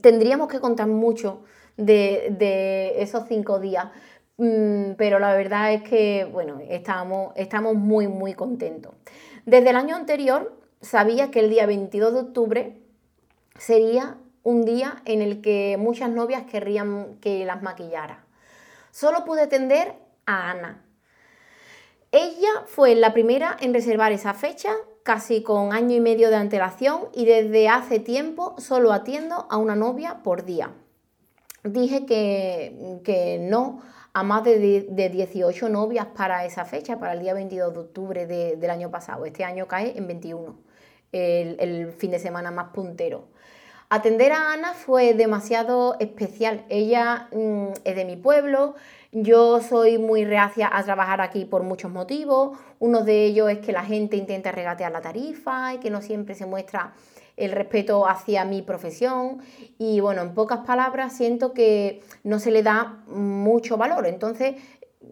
[0.00, 1.42] tendríamos que contar mucho
[1.76, 3.86] de, esos cinco días.
[4.38, 8.94] Mm, pero la verdad es que, bueno, estamos, estamos muy, muy contentos.
[9.44, 12.80] Desde el año anterior sabía que el día 22 de octubre
[13.58, 18.24] sería un día en el que muchas novias querrían que las maquillara.
[18.90, 19.94] Solo pude atender
[20.26, 20.82] a Ana.
[22.12, 24.72] Ella fue la primera en reservar esa fecha,
[25.02, 29.76] casi con año y medio de antelación, y desde hace tiempo solo atiendo a una
[29.76, 30.72] novia por día
[31.72, 33.82] dije que, no
[34.16, 38.70] a más de, 18 novias para esa fecha, para el día 22 de octubre del
[38.70, 39.26] año pasado.
[39.26, 40.56] Este año cae en 21,
[41.12, 43.26] el, fin de semana más puntero.
[43.90, 46.64] Atender a Ana fue demasiado especial.
[46.70, 48.74] Ella mm, es de mi pueblo,
[49.12, 52.58] yo soy muy reacia a trabajar aquí por muchos motivos.
[52.78, 56.34] Uno de ellos es que la gente intenta regatear la tarifa y que no siempre
[56.34, 56.94] se muestra
[57.36, 59.38] el respeto hacia mi profesión.
[59.78, 64.06] Y bueno, en pocas palabras siento que no se le da mucho valor.
[64.06, 64.56] Entonces,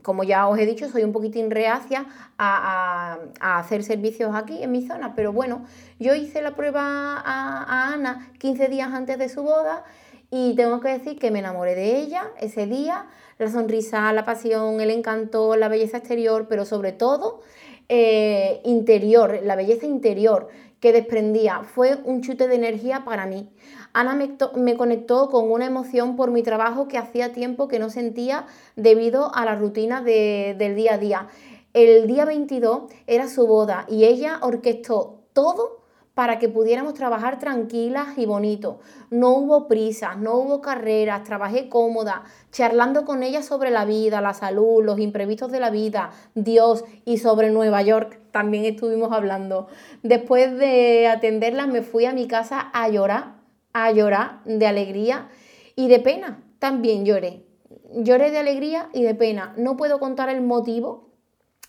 [0.03, 2.07] como ya os he dicho, soy un poquitín reacia
[2.39, 5.65] a, hacer servicios aquí en mi zona, pero bueno,
[5.99, 6.83] yo hice la prueba
[7.19, 9.85] a, a Ana 15 días antes de su boda
[10.31, 13.07] y tengo que decir que me enamoré de ella ese día,
[13.39, 17.43] la sonrisa, la pasión, el encanto, la belleza exterior, pero sobre todo
[17.89, 20.49] eh, interior, la belleza interior
[20.85, 21.62] que desprendía.
[21.62, 23.49] Fue un chute de energía para mí.
[23.95, 24.14] Ana
[24.55, 28.45] me, conectó con una emoción por mi trabajo que hacía tiempo que no sentía
[28.76, 31.28] debido a la rutina del día a día.
[31.72, 35.84] El día 22 era su boda y ella orquestó todo
[36.15, 38.79] para que pudiéramos trabajar tranquilas y bonito.
[39.11, 44.33] No hubo prisas, no hubo carreras, trabajé cómoda, charlando con ella sobre la vida, la
[44.33, 49.69] salud, los imprevistos de la vida, Dios y sobre Nueva York también estuvimos hablando.
[50.03, 53.35] Después de atenderla me fui a mi casa a llorar,
[53.73, 55.29] a llorar de alegría
[55.77, 56.43] y de pena.
[56.59, 57.45] También lloré.
[57.93, 59.55] Lloré de alegría y de pena.
[59.57, 61.14] No puedo contar el motivo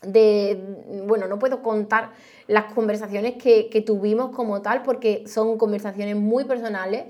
[0.02, 0.62] de,
[1.06, 2.12] bueno, no puedo contar
[2.48, 7.06] las conversaciones que, tuvimos como tal, porque son conversaciones muy personales,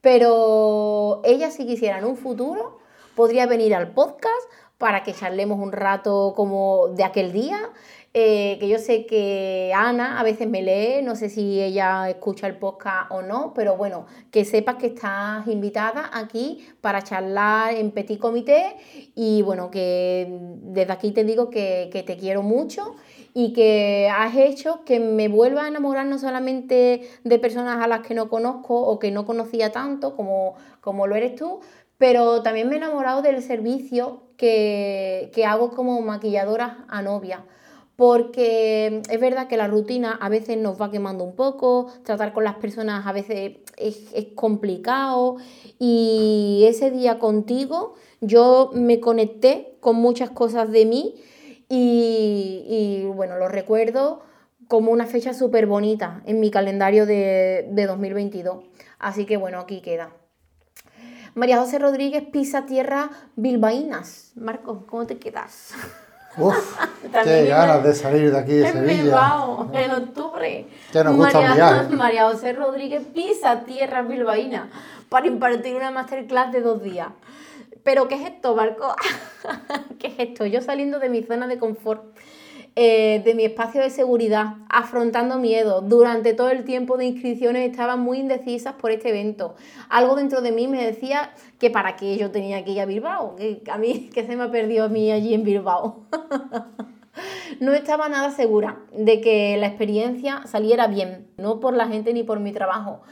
[0.00, 2.78] pero ella si quisiera en un futuro
[3.14, 7.58] podría venir al podcast para que charlemos un rato como de aquel día,
[8.12, 12.48] eh, que yo sé que Ana a veces me lee, no sé si ella escucha
[12.48, 17.92] el podcast o no, pero bueno, que sepas que estás invitada aquí para charlar en
[17.92, 18.76] petit comité
[19.14, 20.26] y bueno, que
[20.62, 22.96] desde aquí te digo que, que te quiero mucho
[23.32, 28.00] y que has hecho que me vuelva a enamorar no solamente de personas a las
[28.00, 31.60] que no conozco o que no conocía tanto como, como lo eres tú,
[31.96, 37.44] pero también me he enamorado del servicio que, que hago como maquilladora a novia
[38.00, 42.44] porque es verdad que la rutina a veces nos va quemando un poco, tratar con
[42.44, 45.36] las personas a veces es, es, complicado
[45.78, 47.92] y ese día contigo
[48.22, 51.16] yo me conecté con muchas cosas de mí
[51.68, 54.22] y, bueno, lo recuerdo
[54.66, 58.64] como una fecha súper bonita en mi calendario de, de 2022.
[58.98, 60.14] Así que bueno, aquí queda.
[61.34, 64.32] María José Rodríguez pisa tierra bilbaínas.
[64.36, 65.74] Marcos, ¿cómo te quedas?
[66.36, 66.78] Uf,
[67.24, 69.02] qué ganas de salir de aquí de Sevilla.
[69.02, 70.66] Bilbao, en octubre.
[70.92, 74.68] Que nos gusta María, María José Rodríguez pisa tierra bilbaínas
[75.08, 77.08] para impartir una masterclass de dos días.
[77.82, 78.94] ¿Pero qué es esto, Marco?
[79.98, 80.46] ¿Qué es esto?
[80.46, 82.04] Yo saliendo de mi zona de confort,
[82.82, 85.82] eh, de mi espacio de seguridad, afrontando miedo.
[85.82, 89.54] Durante todo el tiempo de inscripciones estaba muy indecisas por este evento.
[89.90, 93.36] Algo dentro de mí me decía que para qué yo tenía que ir a Bilbao,
[93.36, 96.06] que a mí que se me ha perdido a mí allí en Bilbao.
[97.60, 102.22] no estaba nada segura de que la experiencia saliera bien, no por la gente ni
[102.22, 103.02] por mi trabajo.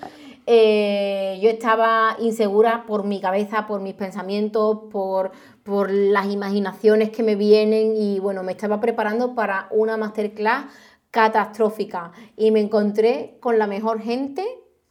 [0.50, 5.32] Eh, yo estaba insegura por mi cabeza, por mis pensamientos, por,
[5.62, 10.64] por las imaginaciones que me vienen y bueno, me estaba preparando para una masterclass
[11.10, 12.12] catastrófica.
[12.34, 14.42] Y me encontré con la mejor gente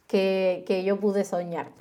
[0.06, 1.72] que, que yo pude soñar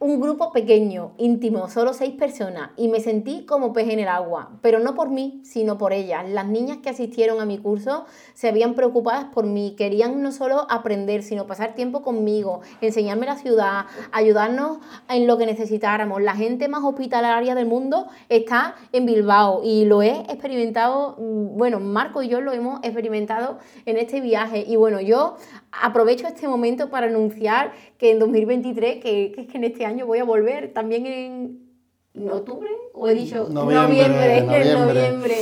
[0.00, 4.58] un grupo pequeño, íntimo, solo seis personas, y me sentí como pez en el agua,
[4.62, 6.26] pero no por mí, sino por ellas.
[6.26, 10.66] Las niñas que asistieron a mi curso se habían preocupadas por mí, querían no solo
[10.70, 14.78] aprender, sino pasar tiempo conmigo, enseñarme la ciudad, ayudarnos
[15.10, 16.22] en lo que necesitáramos.
[16.22, 21.78] La gente más hospitalaria del mundo está en Bilbao y lo he experimentado, mm, bueno,
[21.78, 24.64] Marco y yo lo hemos experimentado en este viaje.
[24.66, 25.36] Y bueno, yo
[25.72, 29.89] aprovecho este momento para anunciar que en 2023, que, que es que en este año
[30.06, 35.36] voy a volver también en octubre o he dicho noviembre, noviembre,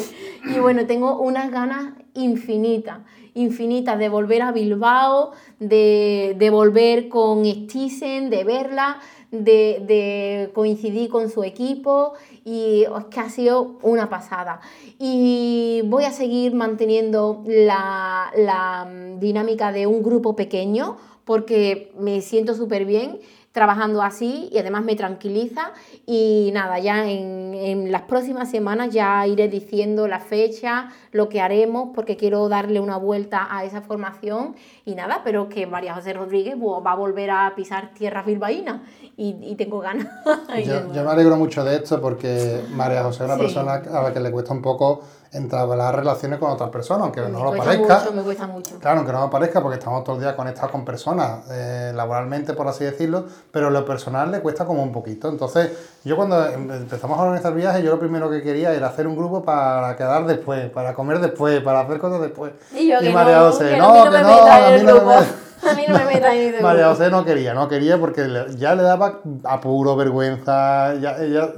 [0.55, 3.01] Y bueno, tengo unas ganas infinitas,
[3.35, 8.99] infinitas de volver a Bilbao, de, de volver con Stisen, de verla,
[9.31, 14.61] de, de, coincidir con su equipo y es que ha sido una pasada.
[14.99, 18.89] Y voy a seguir manteniendo la, la
[19.19, 23.19] dinámica de un grupo pequeño porque me siento súper bien
[23.59, 25.73] trabajando así y además me tranquiliza.
[26.07, 31.89] Y nada, ya en, las próximas semanas ya iré diciendo la fecha, lo que haremos
[31.93, 34.55] porque quiero darle una vuelta a esa formación.
[34.85, 38.81] Y nada, pero que María José Rodríguez va a volver a pisar tierras bilbaínas
[39.17, 40.07] y, tengo ganas.
[40.65, 44.21] yo, me alegro mucho de esto porque María José es una persona a la que
[44.21, 45.01] le cuesta un poco
[45.33, 48.05] entablar relaciones con otras personas, aunque no lo parezca.
[48.15, 48.79] me cuesta mucho.
[48.79, 52.55] Claro, aunque no lo parezca, porque estamos todo el día conectados con personas, eh, laboralmente,
[52.55, 55.29] por así decirlo, pero lo personal le cuesta como un poquito.
[55.29, 55.71] Entonces,
[56.05, 59.17] yo cuando em, empezamos a organizar viajes, yo lo primero que quería era hacer un
[59.17, 62.53] grupo para quedar después, para comer después, para hacer cosas después.
[62.75, 65.75] Y yo que María no, José, que no, que no, a mí no me a
[65.75, 69.21] mí no me meta en María José no quería, no quería porque ya le daba
[69.45, 71.53] apuro, vergüenza, ya, ella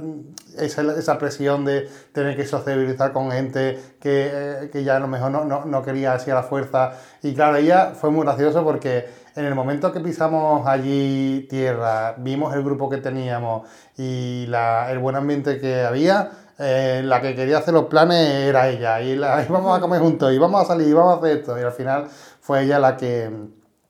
[0.57, 5.07] esa, esa presión de tener que sociabilizar con gente que, eh, que ya a lo
[5.07, 6.93] mejor no, no, no quería así a la fuerza.
[7.21, 12.53] Y claro, ella fue muy gracioso porque en el momento que pisamos allí tierra, vimos
[12.53, 17.59] el grupo que teníamos y la, el buen ambiente que había, eh, la que quería
[17.59, 19.01] hacer los planes era ella.
[19.01, 21.59] Y la íbamos a comer juntos, y a salir, y a hacer esto.
[21.59, 22.07] Y al final
[22.41, 23.29] fue ella la que,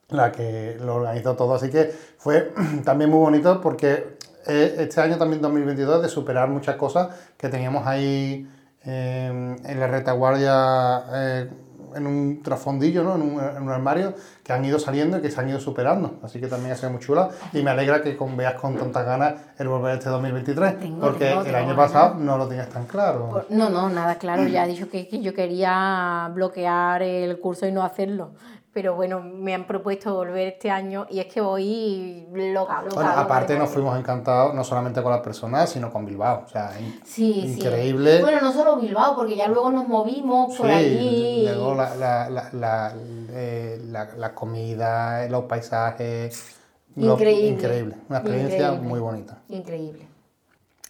[0.09, 1.55] la que lo organizó todo.
[1.55, 2.53] Así que fue
[2.86, 7.85] también muy bonito porque eh, este año también 2022 de superar muchas cosas que teníamos
[7.85, 8.47] ahí
[8.83, 11.49] em, en la retaguardia eh,
[11.95, 13.15] en un trasfondillo, ¿no?
[13.15, 14.13] en, un, en un armario,
[14.43, 16.19] que han ido saliendo y que se han ido superando.
[16.23, 19.05] Así que también ha sido muy chula y me alegra que con, veas con tantas
[19.05, 23.45] ganas el volver este 2023, porque el año pasado no lo tenías tan claro.
[23.49, 24.47] No, no, nada claro.
[24.47, 28.31] Ya he dicho que, que yo quería bloquear el curso y no hacerlo
[28.74, 32.95] pero bueno, me han propuesto volver este año y es que voy loca, loca.
[32.95, 36.72] Bueno, aparte nos fuimos encantados no solamente con las personas, sino con Bilbao, o sea,
[37.17, 38.22] increíble.
[38.22, 41.43] Bueno, no solo Bilbao, porque ya luego nos movimos por allí.
[41.45, 42.93] Luego la, la, la,
[43.32, 46.57] eh, la, la, comida, los paisajes.
[46.95, 47.47] Increíble.
[47.47, 49.39] increíble, una experiencia muy bonita.
[49.49, 50.07] Increíble.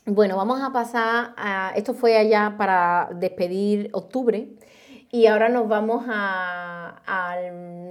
[0.06, 1.74] Bueno, vamos a pasar a.
[1.76, 4.50] Esto fue allá para despedir octubre.
[5.12, 7.38] Y ahora nos vamos a,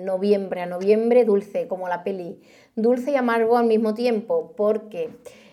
[0.02, 2.40] noviembre, a noviembre dulce, como la peli.
[2.76, 5.10] Dulce y amargo al mismo tiempo, porque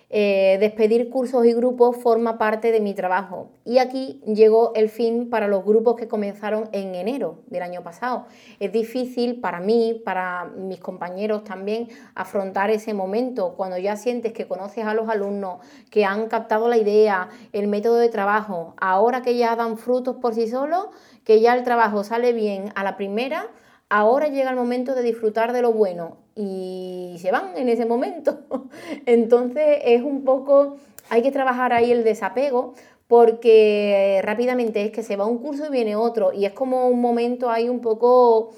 [0.09, 3.49] eh, despedir cursos y grupos forma parte de mi trabajo.
[3.65, 8.25] Y aquí llegó el fin para los grupos que comenzaron en enero del año pasado.
[8.61, 14.47] Es difícil para mí, para mis compañeros también, afrontar ese momento cuando ya sientes que
[14.47, 19.35] conoces a los alumnos, que han captado la idea, el método de trabajo, ahora que
[19.35, 20.87] ya dan frutos por sí solos,
[21.25, 23.47] que ya el trabajo sale bien a la primera,
[23.89, 28.39] ahora llega el momento de disfrutar de lo bueno y se van en ese momento.
[29.05, 30.77] Entonces es un poco,
[31.09, 32.75] hay que trabajar ahí el desapego
[33.07, 37.01] porque rápidamente es que se va un curso y viene otro y es como un
[37.01, 38.51] momento ahí un poco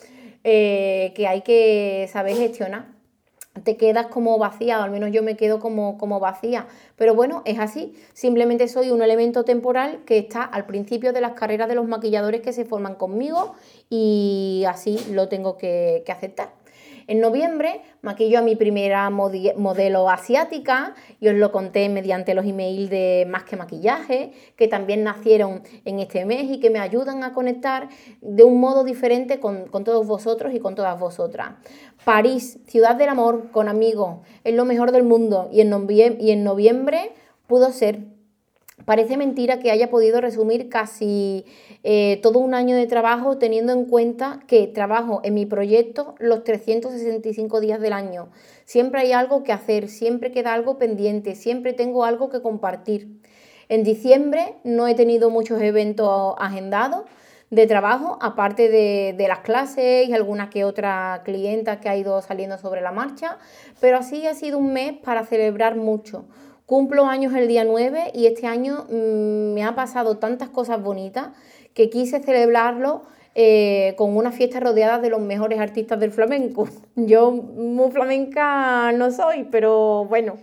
[0.44, 3.00] eh, que hay que saber gestionar
[3.64, 6.68] te quedas como vacía, o al menos yo me quedo como, como vacía.
[6.96, 7.94] Pero bueno, es así.
[8.14, 12.42] Simplemente soy un elemento temporal que está al principio de las carreras de los maquilladores
[12.42, 13.56] que se forman conmigo
[13.90, 16.59] y así lo tengo que, que aceptar.
[17.10, 22.88] En noviembre maquillo a mi primera modelo asiática y os lo conté mediante los emails
[22.92, 27.34] de Más que Maquillaje, que también nacieron en este mes y que me ayudan a
[27.34, 27.90] conectar
[28.22, 31.54] de un modo diferente con, todos vosotros y con todas vosotras.
[32.06, 36.44] París, ciudad del amor, con amigos, es lo mejor del mundo y en, y en
[36.44, 37.12] noviembre
[37.48, 38.02] pudo ser
[38.90, 41.46] Parece mentira que haya podido resumir casi
[41.84, 46.44] eh, todo un año de trabajo teniendo en cuenta que trabajo en mi proyecto los
[46.44, 48.30] 365 días del año.
[48.66, 53.22] Siempre hay algo que hacer, siempre queda algo pendiente, siempre tengo algo que compartir.
[53.68, 57.04] En diciembre no he tenido muchos eventos agendados
[57.52, 62.24] de trabajo, aparte de, de, las clases y alguna que otra clienta que ha ido
[62.24, 63.38] saliendo sobre la marcha,
[63.80, 66.26] pero así ha sido un mes para celebrar mucho
[66.70, 71.30] Cumplo años el día 9 y este año mm, me ha pasado tantas cosas bonitas
[71.74, 76.70] que quise celebrarlo eh, con una fiesta rodeada de los mejores artistas del flamenco.
[76.96, 80.36] Yo muy flamenca no soy, pero bueno,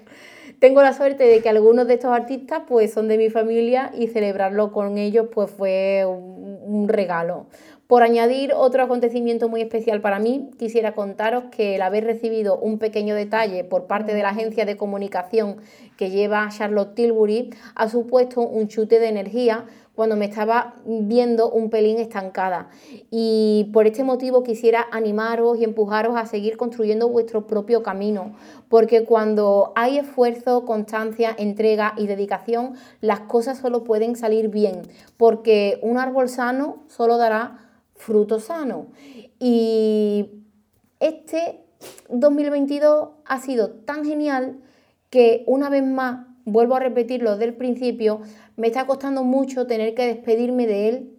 [0.59, 4.09] tengo la suerte de que algunos de estos artistas pues son de mi familia y
[4.09, 7.47] celebrarlo con ellos pues fue un regalo.
[7.87, 12.80] Por añadir otro acontecimiento muy especial para mí, quisiera contaros que el haber recibido un
[12.80, 15.59] pequeño detalle por parte de la agencia de comunicación
[15.97, 21.70] que lleva Charlotte Tilbury ha supuesto un chute de energía cuando me estaba viendo un
[21.70, 22.70] pelín estancada.
[23.12, 28.34] Y por este motivo quisiera animaros y empujaros a seguir construyendo vuestro propio camino,
[28.68, 34.82] porque cuando hay esfuerzo, constancia, entrega y dedicación, las cosas solo pueden salir bien,
[35.16, 37.62] porque un árbol sano solo dará
[37.97, 38.88] fruto sano.
[39.38, 40.30] Y
[41.01, 41.61] este
[42.09, 44.59] 2022 ha sido tan genial
[45.11, 48.20] que una vez más, vuelvo a repetirlo del principio,
[48.57, 51.12] me está costando mucho tener que despedirme de él.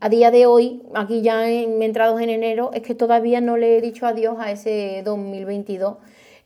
[0.00, 3.76] A día de hoy, aquí ya en, entrados en enero, es que todavía no le
[3.76, 5.96] he dicho adiós a ese 2022.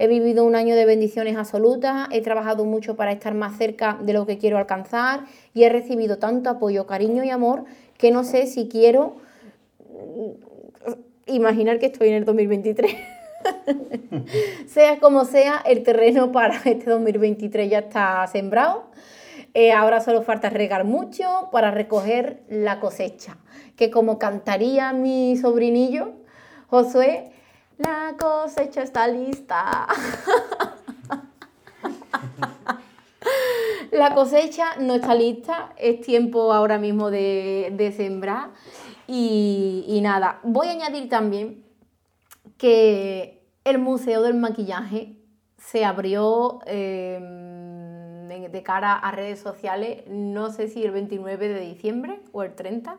[0.00, 4.12] He vivido un año de bendiciones absolutas, he trabajado mucho para estar más cerca de
[4.12, 5.24] lo que quiero alcanzar
[5.54, 7.64] y he recibido tanto apoyo, cariño y amor
[7.98, 9.16] que no sé si quiero
[11.26, 12.96] imaginar que estoy en el 2023.
[14.66, 18.90] sea como sea, el terreno para este 2023 ya está sembrado.
[19.54, 23.38] Eh, ahora solo falta regar mucho para recoger la cosecha.
[23.76, 26.12] Que como cantaría mi sobrinillo,
[26.68, 27.32] Josué,
[27.78, 29.86] la cosecha está lista.
[33.90, 38.50] la cosecha no está lista, es tiempo ahora mismo de, de sembrar.
[39.10, 41.64] Y, nada, voy a añadir también
[42.58, 45.16] que el Museo del Maquillaje
[45.56, 52.20] se abrió em, de cara a redes sociales, no sé si el 29 de diciembre
[52.32, 52.98] o el 30.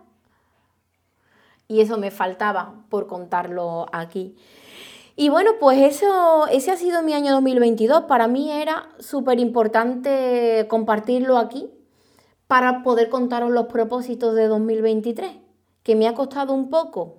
[1.68, 4.36] Y eso me faltaba por contarlo aquí.
[5.22, 8.04] Y bueno, pues eso, ese ha sido mi año 2022.
[8.04, 11.68] Para mí era súper importante compartirlo aquí
[12.48, 15.32] para poder contaros los propósitos de 2023
[15.84, 17.18] que me ha costado un poco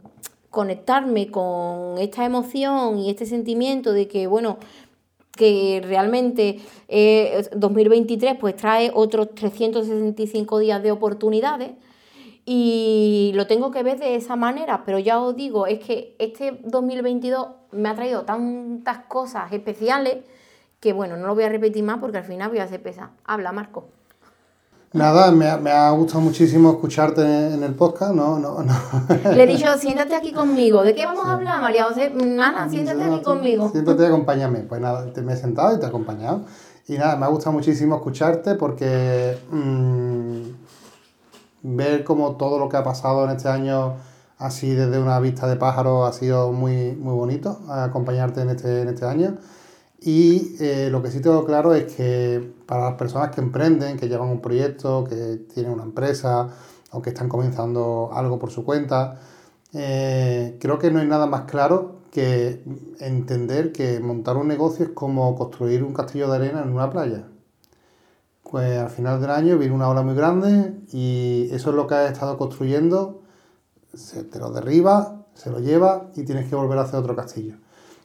[0.49, 4.57] conectarme con esta emoción y este sentimiento de que, bueno,
[5.33, 6.59] que realmente
[7.55, 11.73] 2023 eh, pues trae otros 365 días de oportunidades
[12.47, 16.61] y lo tengo que ver de esa manera, pero ya os digo, es que este
[16.65, 20.19] 2022 me ha traído tantas cosas especiales
[20.81, 23.11] que bueno, no lo voy a repetir más porque al final voy a hacer pesa.
[23.25, 23.89] Habla, Marco.
[24.93, 28.75] Nada, me ha, gustado muchísimo escucharte en el podcast, no, no, no.
[29.37, 30.83] Le he dicho, siéntate aquí conmigo.
[30.83, 32.11] ¿De qué vamos a hablar, María José?
[32.11, 33.71] Nada, siéntate aquí conmigo.
[33.71, 34.61] Siéntate y acompáñame.
[34.61, 36.43] Pues nada, te, me he sentado y te he acompañado.
[36.89, 40.43] Y nada, me ha gustado muchísimo escucharte porque mm,
[41.63, 43.95] ver cómo todo lo que ha pasado en este año,
[44.41, 48.89] así desde una vista de pájaro, ha sido muy, muy bonito acompañarte en este, en
[48.89, 49.39] este año.
[50.01, 54.09] Y eh, lo que sí tengo claro es que para las personas que emprenden, que
[54.09, 56.49] llevan un proyecto, que tienen una empresa
[56.93, 59.21] o que están comenzando algo por su cuenta,
[59.75, 62.65] eh, creo que no hay nada más claro que
[62.99, 67.25] entender que montar un negocio es como construir un castillo de arena en una playa.
[68.43, 71.95] Pues al final del año viene una ola muy grande y eso es lo que
[71.95, 73.20] has estado construyendo,
[73.95, 77.57] se te lo derriba, se lo lleva y tienes que volver a hacer otro castillo.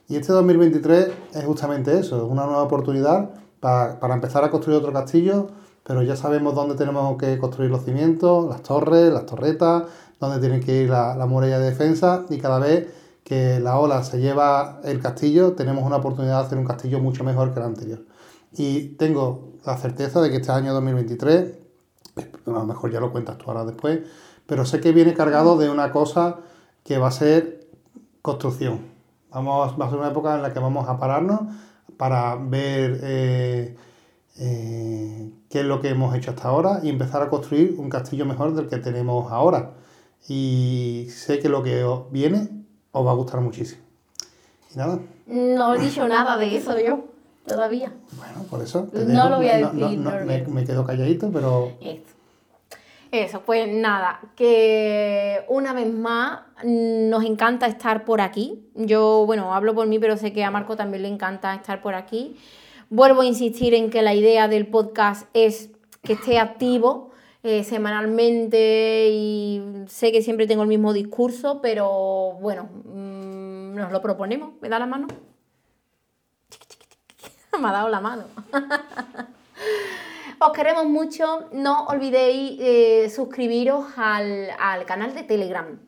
[0.08, 4.94] Y este 2023 es justamente eso, es una nueva oportunidad para, empezar a construir otro
[4.94, 5.48] castillo,
[5.84, 9.84] pero ya sabemos dónde tenemos que construir los cimientos, las torres, las torretas,
[10.20, 12.88] dónde tiene que ir la, la muralla de defensa y cada vez
[13.24, 17.24] que la ola se lleva el castillo, tenemos una oportunidad de hacer un castillo mucho
[17.24, 18.00] mejor que el anterior.
[18.54, 21.54] Y tengo la certeza de que este año 2023,
[22.46, 24.02] a lo mejor ya lo cuentas tú ahora después,
[24.46, 26.38] pero sé que viene cargado de una cosa
[26.84, 27.68] que va a ser
[28.22, 28.96] construcción
[29.36, 31.42] Vamos, va a ser una época en la que vamos a pararnos
[31.98, 33.76] para ver eh,
[34.40, 38.26] eh, qué es lo que hemos hecho hasta ahora y empezar a construir un castillo
[38.26, 39.72] mejor del que tenemos ahora.
[40.30, 42.48] Y sé que lo que viene
[42.94, 43.82] os va a gustar muchísimo.
[44.74, 45.00] Y nada.
[45.28, 47.04] No he dicho nada de eso yo,
[47.46, 47.92] todavía.
[48.18, 48.88] Bueno, por eso.
[48.94, 50.00] no lo voy a decir.
[50.00, 51.74] me, me, quedo calladito, pero...
[53.16, 58.68] Eso, pues nada, que una vez más nos encanta estar por aquí.
[58.76, 61.96] Yo, bueno, hablo por mí, pero sé que a Marco también le encanta estar por
[61.96, 62.36] aquí.
[62.90, 65.70] Vuelvo a insistir en que la idea del podcast es
[66.04, 67.12] que esté activo
[67.42, 74.02] eh, semanalmente y sé que siempre tengo el mismo discurso, pero bueno, mm, nos lo
[74.02, 74.56] proponemos.
[74.60, 75.08] ¿Me da la mano?
[77.62, 78.26] Me ha dado la mano.
[80.40, 81.46] Os queremos mucho.
[81.54, 85.80] No olvidéis eh, suscribiros al, canal de Telegram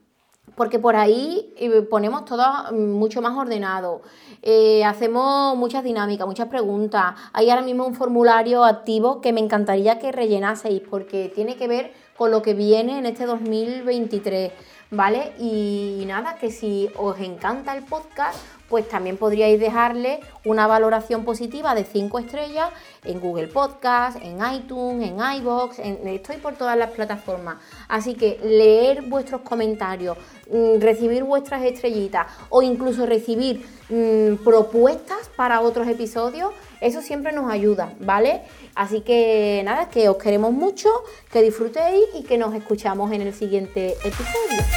[0.56, 2.43] porque por ahí eh, ponemos todo
[2.74, 4.02] mucho más ordenado,
[4.41, 7.14] eh, hacemos muchas dinámicas, muchas preguntas.
[7.32, 11.93] Hay ahora mismo un formulario activo que me encantaría que rellenaseis porque tiene que ver
[12.18, 14.52] con lo que viene en este 2023,
[14.91, 15.33] ¿vale?
[15.39, 18.38] Y nada, que si os encanta el podcast,
[18.69, 22.69] pues también podríais dejarle una valoración positiva de 5 estrellas
[23.05, 27.57] en Google Podcast, en iTunes, en iBox, estoy por todas las plataformas.
[27.88, 30.17] Así que leer vuestros comentarios,
[30.51, 37.49] mm, recibir vuestras estrellitas o incluso recibir mm, propuestas para otros episodios, eso siempre nos
[37.49, 38.41] ayuda, ¿vale?
[38.75, 40.89] Así que nada, que os queremos mucho,
[41.31, 44.76] que disfrutéis y que nos escuchamos en el siguiente episodio.